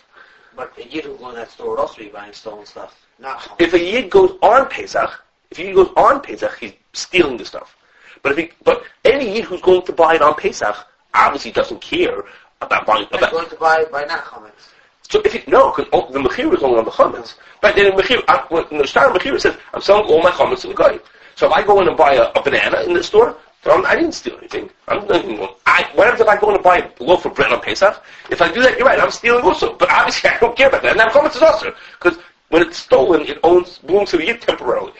[0.55, 2.99] But a yid who goes in that store would also be buying stolen stuff.
[3.19, 7.45] Not if a yid goes on Pesach, if he goes on Pesach, he's stealing the
[7.45, 7.75] stuff.
[8.23, 10.75] But if he, but any Yid who's going to buy it on Pesach
[11.13, 12.23] obviously doesn't care
[12.61, 13.07] about buying.
[13.11, 14.69] He's going to buy by not chametz.
[15.09, 17.35] So if he, no, because the mechir is only on the chametz.
[17.61, 20.61] But then the mechir, uh, when the star mechir says, I'm selling all my chametz
[20.61, 20.99] to the guy.
[21.35, 23.35] So if I go in and buy a, a banana in the store,
[23.65, 24.69] I'm, I did not steal anything.
[24.87, 25.49] I'm not even going.
[25.65, 28.01] I, what happens if I go in and buy a loaf of bread on Pesach?
[28.29, 28.99] If I do that, you're right.
[28.99, 29.75] I'm stealing also.
[29.75, 30.91] But obviously, I don't care about that.
[30.91, 32.17] And that chametz is also because
[32.49, 34.93] when it's stolen, it owns belongs to the yid temporarily.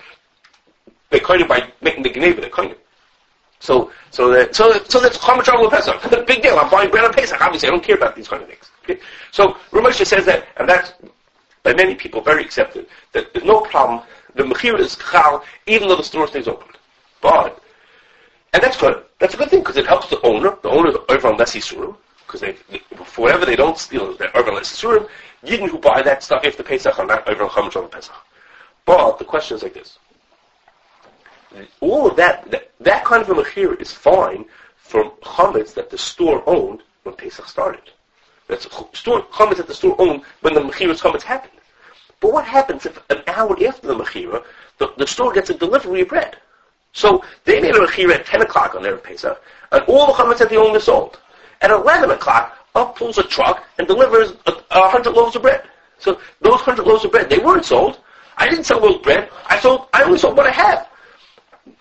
[1.12, 2.78] They of by making the gneva, they kind of.
[3.60, 6.26] So, so that, so, so that's Chomer Trouble with Pesach.
[6.26, 6.58] Big deal.
[6.58, 7.40] I'm buying bread on Pesach.
[7.40, 8.72] Obviously, I don't care about these kind of things.
[8.84, 9.00] Okay?
[9.32, 10.94] So, Ramosha says that, and that's
[11.62, 14.02] by many people very accepted, that there's no problem.
[14.34, 16.70] The Mechir is Chal, even though the store stays open.
[17.22, 17.62] But,
[18.54, 19.04] and that's good.
[19.20, 20.58] That's a good thing, because it helps the owner.
[20.64, 22.54] The owner is over on Less because they,
[23.06, 25.08] for whatever they don't steal, they're over on Less Yisurim.
[25.44, 28.16] Who buy that stuff after Pesach are not over on Pesach.
[28.86, 30.00] But, the question is like this
[31.80, 34.46] all of that, that, that kind of a mechir is fine
[34.78, 37.84] for chametz that the store owned when Pesach started.
[38.48, 41.54] That's store chametz that the store owned when the mechir's chametz happened.
[42.20, 44.44] But what happens if an hour after the Mechira,
[44.78, 46.38] the, the store gets a delivery of bread?
[46.94, 50.38] So they made a Mechira at 10 o'clock on their Pesach, and all the chametz
[50.40, 51.20] that they owned is sold.
[51.62, 55.64] At 11 o'clock, up pulls a truck and delivers a, a hundred loaves of bread.
[55.98, 58.00] So those hundred loaves of bread, they weren't sold.
[58.38, 59.30] I didn't sell those bread.
[59.48, 60.90] I sold, I only sold what I have.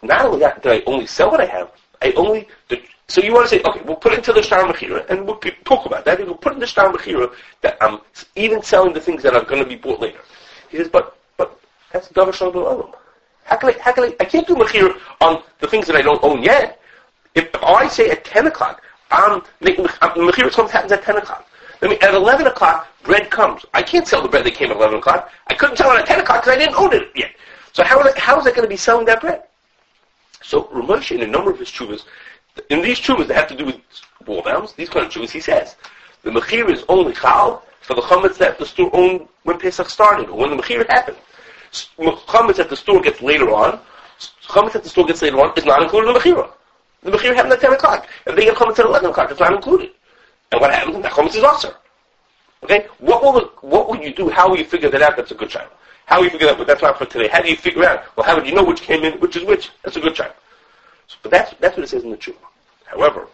[0.02, 1.70] Not only that, did I only sell what I have,
[2.02, 4.64] I only, the, so you want to say, okay, we'll put it into the Shtar
[4.64, 6.18] Mechira, and we'll talk about that.
[6.18, 8.00] We'll put in the Shtar Mechira that I'm
[8.36, 10.20] even selling the things that are going to be bought later.
[10.70, 11.60] He says, but, but,
[11.92, 12.94] that's Davar Shalom Olam.
[13.44, 16.02] How can I, how can I, I can't do Mechira on the things that I
[16.02, 16.80] don't own yet.
[17.34, 21.46] If, if I say at 10 o'clock, I'm Mechira comes happens at 10 o'clock.
[21.82, 23.64] I mean, at 11 o'clock, bread comes.
[23.72, 25.30] I can't sell the bread that came at 11 o'clock.
[25.48, 27.30] I couldn't sell it at 10 o'clock because I didn't own it yet.
[27.72, 29.44] So how how is I going to be selling that bread?
[30.50, 32.02] So Ramesh, in a number of his chuvas,
[32.70, 33.76] in these chuvas that have to do with
[34.24, 35.76] Waldbaums, these kind of chuvas, he says,
[36.24, 40.28] the mechir is only chal for the chametz that the store owned when Pesach started,
[40.28, 41.18] or when the mechir happened.
[41.70, 43.78] Chametz that the store gets later on,
[44.42, 46.50] chametz that the store gets later on is not included in the mechira.
[47.04, 48.08] The mechir happened at 10 o'clock.
[48.26, 49.90] If they get chametz at 11 o'clock, it's not included.
[50.50, 51.00] And what happens?
[51.00, 51.72] That chametz is also.
[52.64, 52.88] Okay?
[52.98, 54.28] What will, what will you do?
[54.28, 55.16] How will you figure that out?
[55.16, 55.70] That's a good child.
[56.10, 56.66] How do you figure that out?
[56.66, 57.28] That's not for today.
[57.28, 58.02] How do you figure out?
[58.16, 59.70] Well, how would you know which came in, which is which?
[59.84, 60.32] That's a good child.
[61.06, 62.34] So, but that's, that's what it says in the Tshuva.
[62.84, 63.28] However,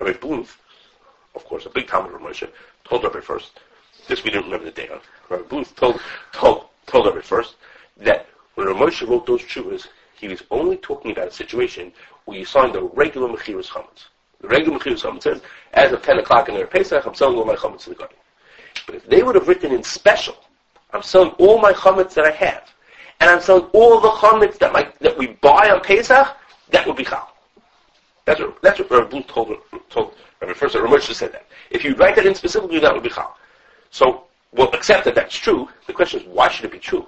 [0.00, 0.56] Rabbi Bluth,
[1.36, 2.50] of course, a big Talmud of Moshe,
[2.82, 3.50] told Rabbi Fuerst,
[4.08, 4.98] this we didn't remember the day on,
[5.28, 6.00] Rabbi Bluth told,
[6.32, 7.54] told, told Rabbi Fuerst
[7.98, 11.92] that when Rabbi Moshe wrote those Tshuvas, he was only talking about a situation
[12.24, 14.06] where you signed the regular Mechiras Chametz.
[14.40, 15.40] The regular Mechiras Chametz says,
[15.72, 18.16] as of 10 o'clock in their Pesach, I'm selling all my Chametz to the garden.
[18.86, 20.36] But if they would have written in special,
[20.92, 22.64] I'm selling all my Chametz that I have,
[23.20, 26.36] and I'm selling all the Chametz that, my, that we buy on Pesach,
[26.70, 27.32] that would be Chal.
[28.24, 29.56] That's what, that's what Rabbi told,
[29.90, 31.46] told Rabbi Fuerst, Ramesh said that.
[31.70, 33.36] If you write that in specifically, that would be Chal.
[33.90, 35.68] So, we'll accept that that's true.
[35.86, 37.06] The question is, why should it be true?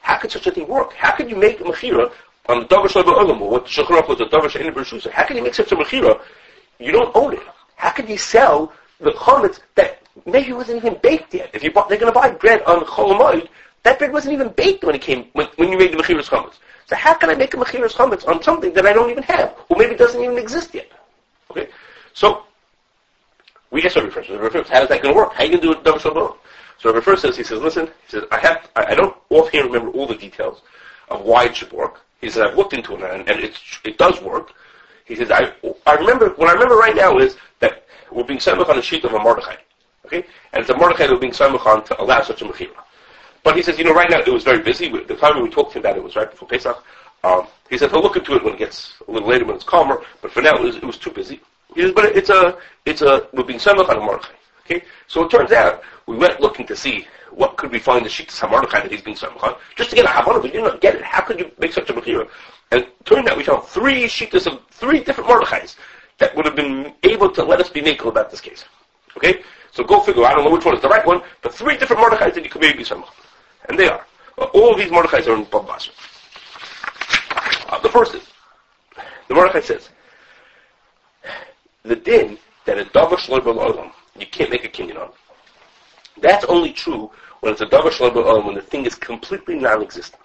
[0.00, 0.92] How could such a thing work?
[0.92, 2.12] How could you make a Mechira
[2.48, 5.10] on the Davar Shalba Olam, or what Shacharach was the Sha'in Bershusa?
[5.10, 6.20] How can you make such a Mechira?
[6.78, 7.42] You don't own it.
[7.74, 11.50] How can you sell the chametz that maybe wasn't even baked yet?
[11.52, 13.48] If you bought, they're going to buy bread on Cholamoid,
[13.82, 16.54] that bread wasn't even baked when it came, when, when you made the Mechiras chametz.
[16.86, 19.56] So how can I make a Mechiras chametz on something that I don't even have,
[19.68, 20.90] or maybe doesn't even exist yet?
[21.50, 21.68] Okay?
[22.14, 22.44] So,
[23.70, 25.32] we asked Rabbi Fuerst, Rabbi Fuerst, how is that going to work?
[25.34, 26.36] How are you going to do it Shalba
[26.78, 29.66] So Rabbi Fuerst says, he says, listen, he says, I have, I, I don't offhand
[29.66, 30.62] remember all the details
[31.08, 32.00] of why it should work.
[32.20, 34.52] He says, I've looked into it and, and it's, it does work.
[35.04, 35.52] He says, I,
[35.86, 37.36] I remember, what I remember right now is
[38.10, 39.56] we're being samach on a sheet of a Mordechai.
[40.04, 40.24] Okay?
[40.52, 42.76] And it's a Mordechai we're being samach on to allow such a mechira.
[43.42, 44.88] But he says, you know, right now it was very busy.
[44.88, 46.82] The time we talked to him about it was right before Pesach.
[47.22, 49.64] Um, he said he'll look into it when it gets a little later when it's
[49.64, 51.40] calmer, but for now it was, it was too busy.
[51.74, 54.34] He says, but it's a, it's a, we're being samach on a Mordechai.
[54.64, 54.82] Okay?
[55.06, 58.32] So it turns out, we went looking to see what could we find the sheet
[58.42, 60.80] of Mordechai that he's being samach on, just to get a Havana, but you didn't
[60.80, 61.02] get it.
[61.02, 62.28] How could you make such a mechira?
[62.72, 65.76] And it turned out we found three sheetas of three different Mordechais
[66.18, 68.64] that would have been able to let us be naked about this case.
[69.16, 69.42] Okay?
[69.72, 72.02] So go figure, I don't know which one is the right one, but three different
[72.02, 73.10] Mordechais that you could maybe be samach.
[73.68, 74.06] And they are.
[74.54, 75.92] All these Mordechais are in Bab Basra.
[77.68, 78.22] Uh, the first is,
[79.28, 79.90] the Mordechai says,
[81.82, 85.10] the din that a davar shloim you can't make a kinyan on.
[86.20, 90.22] That's only true when it's a davar shloim when the thing is completely non-existent.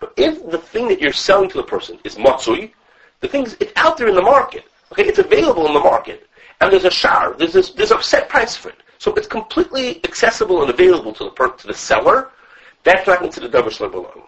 [0.00, 2.72] But if the thing that you're selling to the person is matzui,
[3.20, 4.64] the thing is, it's out there in the market.
[4.92, 6.28] Okay, it's available in the market.
[6.60, 8.76] And there's a shar, there's, this, there's a set price for it.
[8.98, 12.28] So it's completely accessible and available to the per, to the seller.
[12.84, 14.22] That's not considered a davar shloim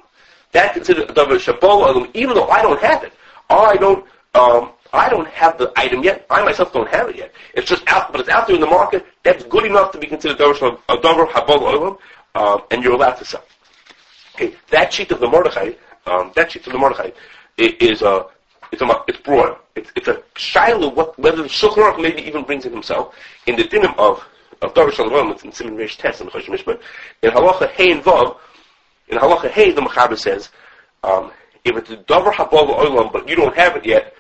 [0.53, 3.13] That's considered a davar shabol even though I don't have it.
[3.51, 6.27] I don't, um, I don't have the item yet.
[6.31, 7.33] I myself don't have it yet.
[7.53, 9.05] It's just out, but it's out there in the market.
[9.23, 11.99] That's good enough to be considered a davar habol
[12.35, 13.45] um, and you're allowed to sell.
[14.35, 15.73] Okay, that sheet of the Mordechai,
[16.07, 17.11] um, that sheet of the Mordechai
[17.59, 18.29] is a, uh,
[18.73, 19.59] it's a, it's broad.
[19.77, 23.15] It's, it's a shiloh, what, whether the Shulchan maybe even brings it himself,
[23.47, 24.25] in the dinim of,
[24.63, 26.81] of Darash Shalom, it's in Simon Reish Test in Chosh Mishpat,
[27.23, 28.37] in Halacha Hey and Vav,
[29.09, 30.51] in Halacha Hey, the Mechaber says,
[31.03, 31.33] um,
[31.65, 34.15] if it's a Davar Habal Olam, but you don't have it yet,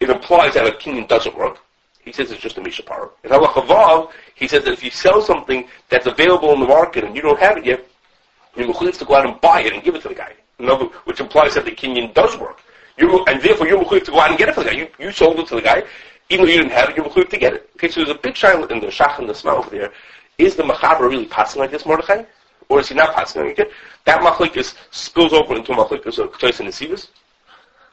[0.00, 1.58] it implies that a kinyan doesn't work.
[2.00, 3.10] He says it's just a Mishapar.
[3.24, 7.04] In Halacha Vav, he says that if you sell something that's available in the market
[7.04, 7.86] and you don't have it yet,
[8.56, 10.32] you're to go out and buy it and give it to the guy.
[11.04, 12.62] Which implies that the kinyan does work.
[12.98, 14.76] You're, and therefore you're mechuyev to go out and get it for the guy.
[14.76, 15.84] You, you sold it to the guy,
[16.30, 17.70] even though you didn't have it, you're mechuyev to get it.
[17.76, 19.92] Okay, so there's a big shine in the shach and the smell over there.
[20.38, 22.24] Is the machaber really passing like this, Mordechai?
[22.68, 23.70] Or is he not passing like it?
[24.04, 27.08] That machlikus spills over into machlikus of Ktois and Nesivas.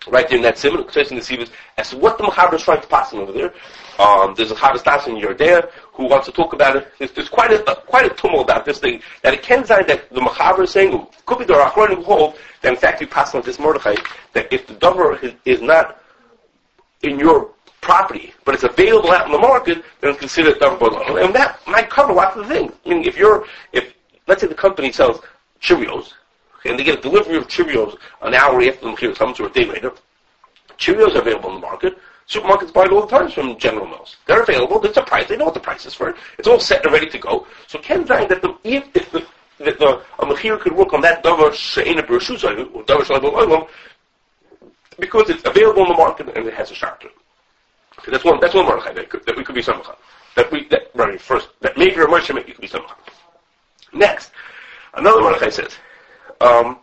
[0.07, 2.81] Right there in that simon, Ktois and Nesivas, as to what the machaber is trying
[2.81, 3.53] to pass over there.
[3.99, 6.91] Um, there's a Chavas Das in Yoreh Deah, who wants to talk about it.
[6.97, 10.09] There's, there's quite a, quite a tumult about this thing, that it can say that
[10.09, 13.43] the Machaber is saying, could be the Rachronim hold, that in fact we pass on
[13.43, 13.95] this Mordechai,
[14.33, 16.01] that if the dover is, is not
[17.03, 17.51] in your
[17.81, 20.85] property, but it's available out in the market, then it's considered dover
[21.19, 22.71] And that might cover lots of things.
[22.85, 23.93] I mean, if you're, if,
[24.27, 25.21] let's say the company sells
[25.61, 26.13] Cheerios,
[26.65, 29.51] and they get a delivery of Cheerios an hour after the Mechir comes or a
[29.51, 29.91] day later,
[30.77, 34.17] Cheerios are available in the market, Supermarkets buy it all the time from General Mills.
[34.25, 34.79] They're available.
[34.79, 35.27] There's a price.
[35.27, 36.15] They know what the price is for it.
[36.37, 37.45] It's all set and ready to go.
[37.67, 39.25] So Ken saying that the, if, if the,
[39.59, 43.67] that the, a mechir could work on that davar she'ena b'reshus or davar shalom
[44.99, 46.75] because it's available in the market and it has a.
[46.75, 48.39] Okay, that's one.
[48.39, 49.95] That's one that, could, that we could be samachah.
[50.35, 52.95] That we that right first that maybe or Moshe you could be samachah.
[53.93, 54.31] Next,
[54.95, 55.77] another Mordechai says.
[56.41, 56.79] Um,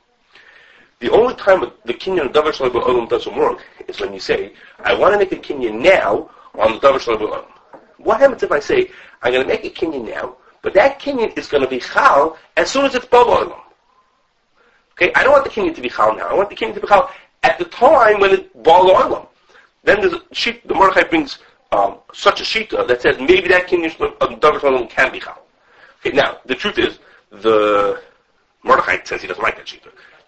[1.01, 4.53] the only time the kinyan of Davar Shalom Olam doesn't work is when you say,
[4.81, 7.45] I want to make a kinyan now on the Davar Shalom Olam.
[7.97, 8.91] What happens if I say,
[9.23, 12.37] I'm going to make a kinyan now, but that kinyan is going to be chal
[12.59, 13.61] as soon as it's Baba Olam?
[14.93, 16.29] Okay, I don't want the kinyan to be chal now.
[16.29, 17.11] I want the kinyan to be chal
[17.43, 19.27] at the time when it's Baba Olam.
[19.85, 21.39] Then a sheet, the Mordechai brings
[21.73, 25.47] um, such a sheet that says maybe that kinyan of Davar Shalom can be chal.
[26.01, 26.99] Okay, now, the truth is,
[27.31, 28.03] the
[28.65, 29.67] Mordechai says he doesn't like that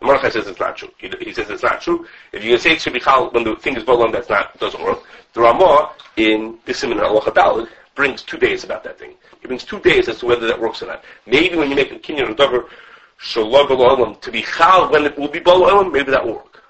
[0.03, 0.07] sheet.
[0.07, 0.91] Mordechai says it's not true.
[0.99, 2.07] He, he, says it's not true.
[2.33, 4.83] If you say it should be chal when the thing is bolam, that's not doesn't
[4.83, 5.03] work.
[5.35, 9.15] The Ramah in Bisim and Allah brings two days about that thing.
[9.41, 11.05] He brings two days as to whether that works or not.
[11.27, 12.67] Maybe when you make a kinyan of davar
[13.19, 16.63] shalom to be chal when it will be bolam, maybe that will work.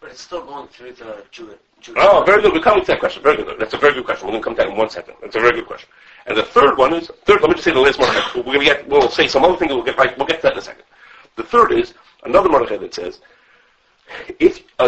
[0.00, 1.56] But it's still going through the Jewish.
[1.96, 2.52] Oh, very good.
[2.52, 3.22] We're coming to that question.
[3.22, 3.58] Very good.
[3.58, 4.26] That's a very good question.
[4.26, 5.14] We're going to come to that in one second.
[5.20, 5.88] That's a very good question.
[6.26, 8.08] And the third one is, third, let me just say the last one.
[8.34, 10.42] We're going to get, we'll say some other things, we'll get right, we'll get to
[10.44, 10.84] that in a second.
[11.36, 11.94] The third is,
[12.26, 13.20] Another Mordechai that says,
[14.40, 14.86] if a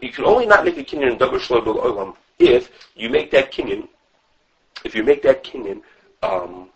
[0.00, 3.52] you can only not make a kinyan in davar shloibel olam if you make that
[3.52, 3.88] kinyan,
[4.84, 5.80] if you make that kinyan
[6.22, 6.68] um,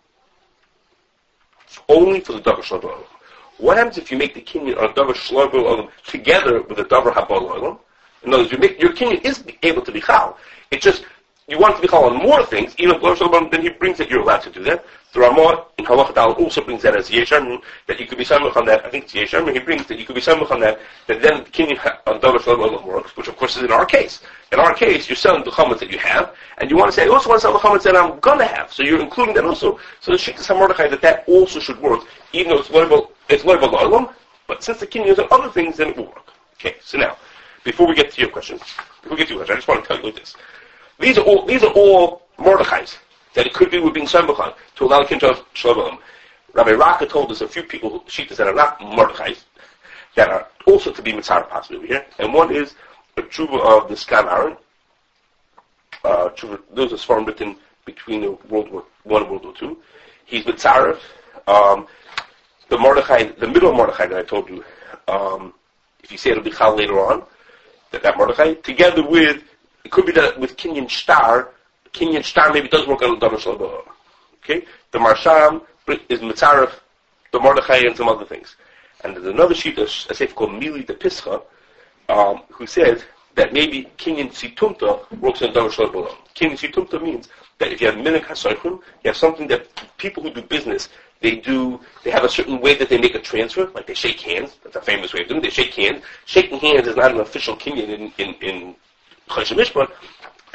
[1.89, 3.05] only for the davar shloibel olam.
[3.57, 7.13] What happens if you make the kinyan on davar shloibel olam together with the davar
[7.13, 7.79] habal olam?
[8.23, 10.37] In other words, you make, your kinyan is able to be chal.
[10.71, 11.05] It just
[11.49, 14.21] you want to be chal on more things, even if then he brings it, you're
[14.21, 14.85] allowed to do that.
[15.13, 18.57] The Ramah in Halach Dal also brings that as Yesham, that you could be samach
[18.57, 18.85] on that.
[18.85, 21.49] I think it's he brings that you could be samach on that, that then the
[21.49, 24.21] kinyan on Davar Shalom works, which of course is in our case.
[24.51, 27.05] In our case, you're selling the chametz that you have, and you want to say,
[27.05, 28.73] I also want to sell the chametz that I'm going to have.
[28.73, 29.79] So you're including that also.
[30.01, 32.01] So the Shiktas HaMordechai, that that also should work,
[32.33, 34.13] even though it's loyal, it's loyal
[34.45, 36.33] but since the kinyan is on other things, then it will work.
[36.59, 37.17] Okay, so now,
[37.63, 39.83] before we get to your question, before we get to your question, I just want
[39.83, 40.35] to tell you this.
[40.99, 42.97] These are all, these are all Mordechai's
[43.37, 45.19] that it could be we're being Sambuchan to allow Kim
[45.53, 45.99] Shalom.
[46.53, 49.45] Rabbi Raka told us a few people, Shitas, that are not Mordechai's,
[50.15, 52.05] that are also to be Mitzvah possibly over here.
[52.17, 52.73] And one is
[53.15, 54.57] a tshuva of the Zekan Aharon.
[56.03, 59.77] Uh, those are Sfarim written between the World War One and World War Two.
[60.25, 60.97] He's Mitzvah.
[61.45, 61.85] Um,
[62.69, 64.63] the Mordechai, the middle Mordechai that I told you,
[65.07, 65.53] um,
[66.03, 67.23] if you say it'll be Chal later on,
[67.91, 69.43] that, that Mordechai, together with
[69.85, 71.51] it could be that with Kinyan Star,
[71.93, 73.83] Kinyan Star maybe does work on Davar Shalom.
[74.43, 74.65] Okay?
[74.91, 75.61] The Maharsham
[76.09, 76.71] is Mitzaref,
[77.31, 78.55] the Mordechai, and some other things.
[79.03, 81.43] And there's another sheet, a, a sefer called Mili de Pischa,
[82.09, 83.03] um, who says
[83.35, 86.07] that maybe Kinyan Situmta works on Davar Shalom.
[86.35, 90.31] Kinyan Situmta means that if you have Minik HaSoichim, you have something that people who
[90.31, 90.89] do business,
[91.21, 94.19] they do, they have a certain way that they make a transfer, like they shake
[94.21, 94.57] hands.
[94.63, 95.43] That's a famous way of doing it.
[95.43, 96.03] They shake hands.
[96.25, 98.75] Shaking hands is not an official Kinyan in, in, in
[99.27, 99.91] Mishpat,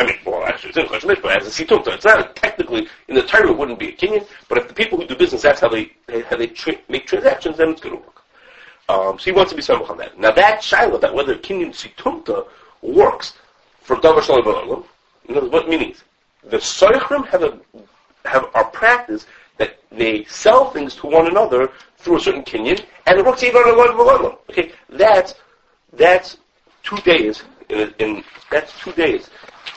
[0.03, 1.63] I mean, well, actually, it's as a.
[1.63, 3.51] It's not technically in the Torah.
[3.51, 5.93] It wouldn't be a kinyan, but if the people who do business, that's how they
[6.29, 8.23] how they tra- make transactions, then it's going to work.
[8.89, 10.19] Um, so he wants to be samach on that.
[10.19, 12.49] Now that shiloh, that whether kinyan situmta
[12.83, 13.35] works
[13.81, 14.85] for davar shalom
[15.29, 16.03] you know what means?
[16.43, 17.61] The soichrim have a
[18.25, 19.27] have our practice
[19.59, 23.63] that they sell things to one another through a certain kinyan, and it works even
[23.63, 25.37] on a Okay, that's
[25.93, 26.39] that's
[26.83, 29.31] two days in, in that's two days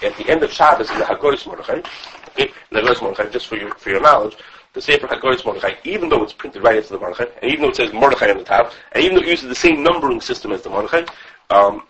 [0.04, 1.82] at the end of Shabbos in the Hagahos Mordechai.
[2.30, 4.36] Okay, the Hagahos Mordechai, just for your for your knowledge,
[4.74, 7.70] the Sefer Hagahos Mordechai, even though it's printed right after the Mordechai, and even though
[7.70, 10.52] it says Mordechai on the top, and even though it uses the same numbering system
[10.52, 11.06] as the Mordechai,
[11.50, 11.84] um,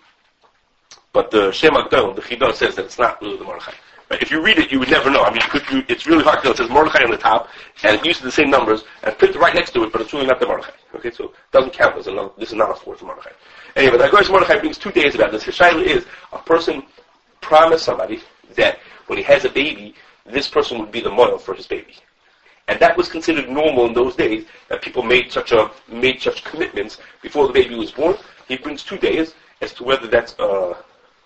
[1.13, 3.73] but the Shem Agdol, the Chidah says that it's not really the Mordechai.
[4.07, 5.23] But if you read it, you would never know.
[5.23, 6.51] I mean, you could, you, it's really hard to know.
[6.51, 7.49] It says Mordechai on the top,
[7.83, 10.27] and it uses the same numbers, and printed right next to it, but it's really
[10.27, 10.73] not the Mordechai.
[10.93, 13.31] Okay, so it doesn't count as another, this is not a fourth Mordechai.
[13.75, 15.43] Anyway, the Hagahos Mordechai brings two days about this.
[15.43, 16.83] His is a person
[17.45, 18.19] promised somebody
[18.55, 19.93] that when he has a baby,
[20.25, 21.95] this person would be the model for his baby.
[22.67, 26.43] And that was considered normal in those days that people made such a made such
[26.43, 28.15] commitments before the baby was born.
[28.47, 30.73] He brings two days as to whether that's uh,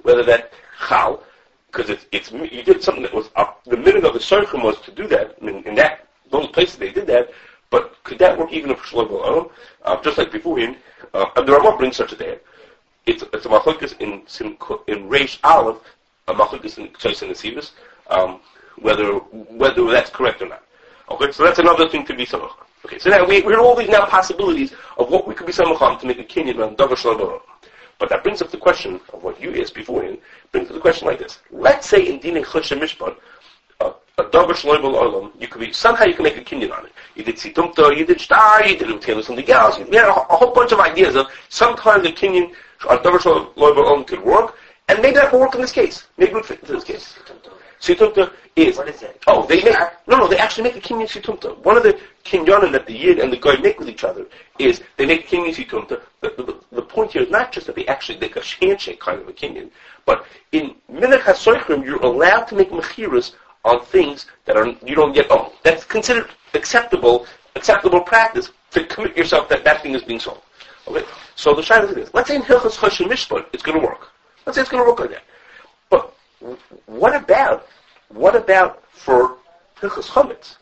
[0.03, 0.51] whether that
[0.87, 1.23] chal
[1.71, 4.79] because it's, it's, you did something that was, up, the minute of the circum was
[4.81, 7.29] to do that, in, in that, those places they did that,
[7.69, 9.49] but could that work even if Shlomo alone?
[9.83, 10.75] Uh, just like before, in,
[11.13, 12.39] uh, and the Rambam brings such a day.
[13.05, 14.13] It's, it's a machlokes in,
[14.87, 15.77] in Reish Aleph,
[16.29, 17.71] a machlokes in Nesivus,
[18.09, 18.39] um,
[18.77, 20.63] whether, whether that's correct or not.
[21.11, 22.51] Okay, so that's another thing to be samach.
[22.85, 25.81] Okay, so now we, we're all these now possibilities of what we could be samach
[25.81, 27.41] on to make a kinyan on Davar Shlomo
[27.97, 30.19] But that brings up the question of what you asked beforehand,
[30.51, 31.39] brings up the question like this.
[31.51, 33.15] Let's say in Dinei Chosh Mishpat,
[34.19, 36.91] a davar shloibel olam, you could be, somehow you can make a kinyan on it.
[37.15, 39.79] You did situmta, you did star, you did utel something else.
[39.79, 42.53] You had a, a, whole bunch of ideas of sometimes a kinyan,
[42.89, 44.57] a davar shloibel olam could work,
[44.89, 46.07] and maybe that will work in this case.
[46.17, 47.15] Maybe it would fit in this case.
[47.79, 49.23] Situmta is, What is it?
[49.27, 51.57] oh, they make, no, no, they actually make a kinyan situmta.
[51.59, 54.25] One of the kinyanim that the yid and the guy make with each other
[54.57, 56.01] is they make kinyan situmta.
[56.19, 59.21] The, the, the point here is not just that they actually make a handshake kind
[59.21, 59.69] of a kinyan,
[60.05, 65.15] but in minhag hasoichrim, you're allowed to make mechiras on things that are you don't
[65.15, 65.49] yet own.
[65.51, 70.41] Oh, that's considered acceptable acceptable practice to commit yourself that that thing is being sold.
[70.87, 73.85] Okay, so the shayla is this: Let's say in Hilchas Choshen Mishpat, it's going to
[73.85, 74.09] work.
[74.45, 75.23] Let's say it's going to work like that.
[75.89, 76.13] But
[76.85, 77.67] what about
[78.09, 79.37] what about for
[79.79, 80.57] Hilchas Chametz?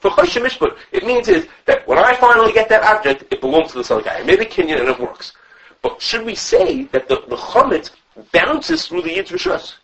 [0.00, 3.70] For Choshen Mishpat, it means is that when I finally get that object, it belongs
[3.72, 4.18] to the other guy.
[4.18, 5.32] I made a kinyan and it works.
[5.80, 7.90] But should we say that the, the Chametz
[8.32, 9.74] bounces through the Yid's Rishus?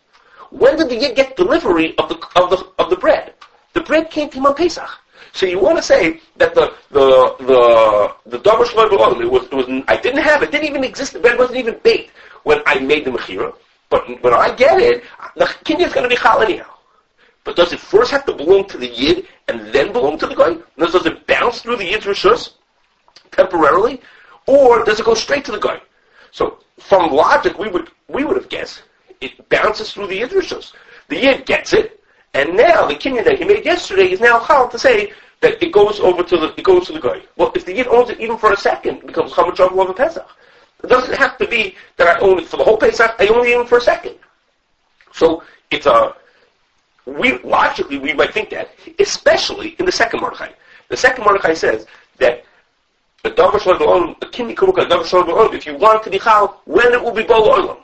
[0.51, 3.33] When did the Yid get delivery of the, of the, of the bread?
[3.73, 4.89] The bread came to him on Pesach.
[5.31, 9.53] So you want to say that the the the the davar shloim it was it
[9.53, 11.13] was I didn't have it, didn't even exist.
[11.13, 12.11] The bread wasn't even baked
[12.43, 13.53] when I made the mechira.
[13.89, 15.03] But when I get it,
[15.35, 16.73] the kinyan is going to be chal anyhow.
[17.43, 20.35] But does it first have to belong to the yid and then belong to the
[20.35, 20.57] guy?
[20.77, 22.53] Does it bounce through the yid's rishus
[23.31, 24.01] temporarily,
[24.45, 25.81] or does it go straight to the guy?
[26.31, 28.83] So from logic, we would we would have guessed
[29.21, 30.73] it bounces through the Yid's rishus.
[31.09, 32.01] The Yid gets it,
[32.33, 35.71] and now the kinyan that he made yesterday is now chal to say that it
[35.71, 37.21] goes over to the it goes to the guy.
[37.37, 40.27] Well, if the Yid owns it even for a second, it becomes Chametz over Pesach.
[40.83, 43.15] It doesn't have to be that I own it for the whole Pesach.
[43.19, 44.15] I only own it for a second.
[45.11, 46.15] So it's a
[47.05, 50.51] we logically we might think that, especially in the second Mordechai.
[50.89, 51.85] The second Mordechai says
[52.17, 52.43] that
[53.25, 56.61] a davar shalom, a kinyan kuruk, a davar shalom, if you want to be chal,
[56.65, 57.77] when it will be bol olam.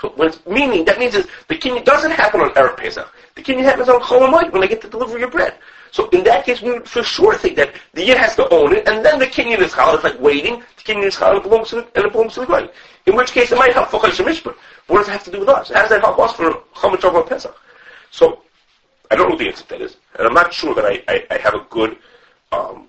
[0.00, 3.08] So when meaning, that means is the kinyan doesn't happen on Erev Pesach.
[3.34, 5.54] The kinyan happens on Chol when I get to deliver your bread.
[5.92, 8.74] So in that case, we would for sure think that the yid has to own
[8.74, 9.94] it, and then the kinyan is chal.
[9.94, 10.62] It's like waiting.
[10.78, 12.68] The kinyan is chal, and it belongs to the, and belongs to the guy.
[13.06, 14.56] In which case, it might help for Choshen Mishpat.
[14.86, 15.68] What does it have to do with us?
[15.68, 17.54] How does that help us for Chol Pesach?
[18.10, 18.40] So
[19.10, 21.26] I don't know the answer to that is, and I'm not sure that I, I,
[21.30, 21.98] I have a good
[22.52, 22.88] um,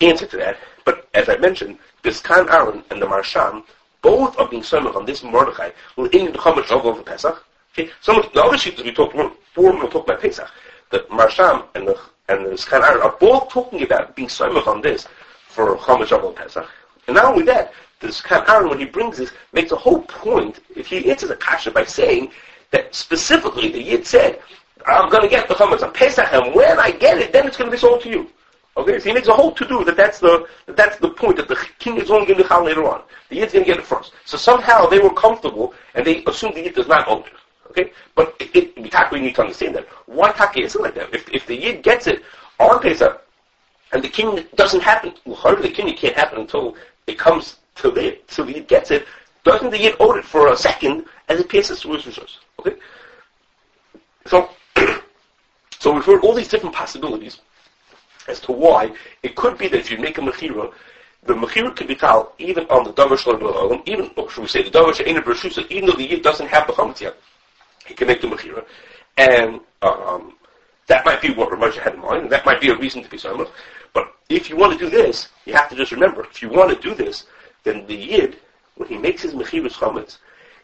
[0.00, 0.56] answer to that.
[0.86, 3.64] But as I mentioned, this Zekan Aharon and the Maharsham
[4.00, 7.44] both are being summoned on this Mordechai will in the chametz of Pesach.
[7.74, 10.50] Okay, some of the other sheets we talked about before we talk about Pesach,
[10.90, 15.06] the Maharsham and the and the Zekan are both talking about being summoned on this
[15.48, 16.68] for chametz of Pesach.
[17.06, 20.60] And not only that, the Zekan Aharon, when he brings this, makes a whole point.
[20.74, 22.32] If he answers a kasha by saying
[22.72, 24.40] that specifically the Yid said,
[24.86, 27.56] "I'm going to get the chametz on Pesach, and when I get it, then it's
[27.56, 28.30] going to be sold to you."
[28.76, 31.36] Okay, so he makes a whole to do that that's the that that's the point
[31.36, 33.02] that the king is only going to be later on.
[33.30, 34.12] The yid's going to get it first.
[34.26, 37.32] So somehow they were comfortable and they assumed the yid does not own it.
[37.76, 39.86] Okay, but it, it we need to understand that.
[40.06, 41.14] Why Taka isn't like that?
[41.14, 42.22] If if the yid gets it
[42.58, 43.22] on Pesach
[43.92, 47.90] and the king doesn't happen, well, hardly the king can't happen until it comes to
[47.90, 49.06] the so the yid gets it.
[49.44, 52.38] Doesn't the yid own it for a second as it passes through his resource?
[52.60, 52.76] Okay,
[54.24, 54.48] so
[55.78, 57.40] so we've heard all these different possibilities
[58.26, 58.90] as to why
[59.22, 60.72] it could be that if you make a mechira,
[61.24, 64.62] the mechira could be chal even on the davar shalom even or should we say
[64.62, 67.14] the davar she'ena b'rushusa, even though the yid doesn't have the chametz yet,
[67.86, 68.64] he can make the mechira,
[69.16, 70.34] and um,
[70.86, 73.08] that might be what Ramesh had in mind, and that might be a reason to
[73.08, 73.48] be silent.
[73.92, 76.70] But if you want to do this, you have to just remember, if you want
[76.70, 77.24] to do this,
[77.64, 78.38] then the yid,
[78.76, 80.18] when he makes his mechiras chametz,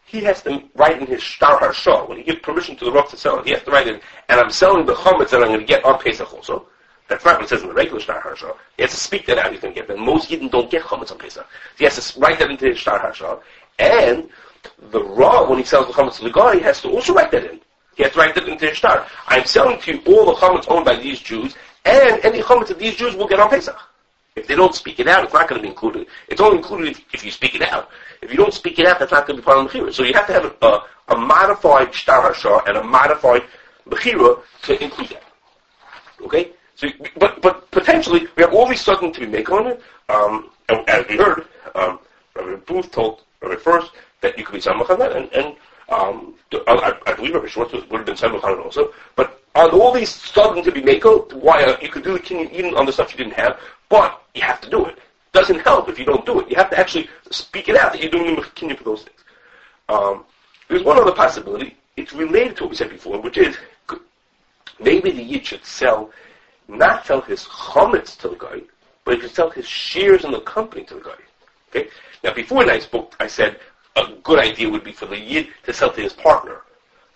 [0.05, 3.09] he has to write in his shtar harshah, when he gives permission to the rock
[3.09, 5.47] to sell it, he has to write in, and I'm selling the chametz that I'm
[5.47, 6.67] going to get on Pesach also.
[7.09, 8.53] That's not what it says in the regular Shtar Harsha.
[8.77, 9.99] He has to speak that out, he's going to get that.
[9.99, 11.45] Most Yidden don't get Chametz on Pesach.
[11.45, 13.39] So he has to write that into his Shtar Harsha.
[13.79, 14.29] And
[14.91, 17.31] the Raw, when he sells the Chametz to the guy, he has to also write
[17.31, 17.59] that in.
[17.95, 19.07] He has to write that into his Shtar.
[19.27, 22.79] I'm selling to you all the Chametz owned by these Jews, and any Chametz that
[22.79, 23.77] these Jews will get on Pesach.
[24.35, 26.07] If they don't speak it out, it's not going to be included.
[26.27, 27.89] It's only included if, if you speak it out.
[28.21, 29.93] If you don't speak it out, that's not going to be part of the Mechira.
[29.93, 30.79] So you have to have a,
[31.09, 33.43] a modified Shtar Harsha and a modified
[33.87, 35.23] Mechira to include that.
[36.21, 36.51] Okay?
[36.75, 36.87] So,
[37.17, 39.81] but but potentially we have all these certain to be made on it.
[40.09, 41.99] Um, and as we heard, um,
[42.35, 43.91] Rabbi Booth told Rabbi Fuerst
[44.23, 45.55] that you could be samach on that, and, and
[45.89, 48.93] um, the, Rabbi Schwartz would have been Samach on it also.
[49.15, 52.75] But on all these starting to be Mako, why uh, you could do kinyan even
[52.75, 53.59] on the stuff you didn't have,
[53.89, 54.97] but you have to do it.
[55.31, 56.49] Doesn't help if you don't do it.
[56.49, 59.19] You have to actually speak it out that you're doing the kinyan for those things.
[59.89, 60.25] Um,
[60.67, 61.77] there's one other possibility.
[61.97, 63.55] It's related to what we said before, which is
[64.79, 66.11] maybe the Yid should sell,
[66.67, 68.61] not sell his chametz to the guy,
[69.03, 71.17] but he should sell his shares in the company to the guy.
[71.69, 71.89] Okay?
[72.23, 73.59] Now, before I spoke, I said
[73.95, 76.61] a good idea would be for the Yid to sell to his partner.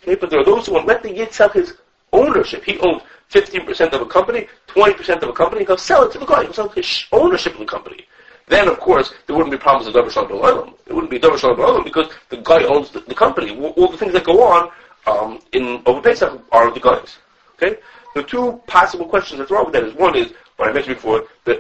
[0.02, 0.16] Okay?
[0.16, 1.74] But there are those who won't let the Yid sell his
[2.14, 2.64] ownership.
[2.64, 3.02] He owns
[3.32, 6.44] 15% of a company, 20% of a company, he'll sell it to the guy.
[6.44, 8.06] He'll sell his ownership of the company.
[8.48, 10.74] Then, of course, there wouldn't be problems with Davar Shalom.
[10.86, 13.60] It wouldn't be Davar Shalom because the guy owns the, the company.
[13.60, 14.72] All, the things that go on
[15.06, 17.18] um, in over Pesach are the guys.
[17.56, 17.78] Okay?
[18.16, 21.26] The two possible questions that's wrong with that is one is what I mentioned before,
[21.44, 21.58] the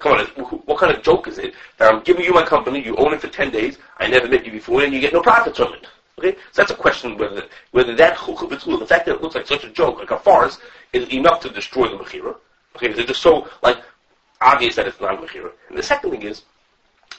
[0.00, 0.24] Come on,
[0.64, 3.20] what kind of joke is it that I'm giving you my company, you own it
[3.20, 5.86] for 10 days, I never met you before, and you get no profits from it?
[6.18, 6.32] Okay?
[6.52, 9.70] So that's a question whether, whether that the fact that it looks like such a
[9.70, 10.58] joke, like a farce,
[10.92, 12.34] is enough to destroy the Mechira.
[12.76, 12.88] Okay?
[12.90, 13.78] Is it just so, like,
[14.40, 15.52] obvious that it's not a Mechira?
[15.68, 16.42] And the second thing is,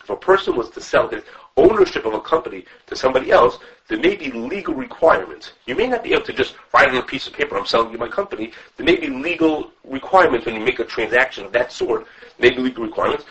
[0.04, 1.24] if a person was to sell his
[1.58, 5.54] ownership of a company to somebody else, there may be legal requirements.
[5.66, 7.92] You may not be able to just write on a piece of paper, I'm selling
[7.92, 8.52] you my company.
[8.78, 12.08] There may be legal requirements when you make a transaction of that sort.
[12.38, 13.26] There may be legal requirements.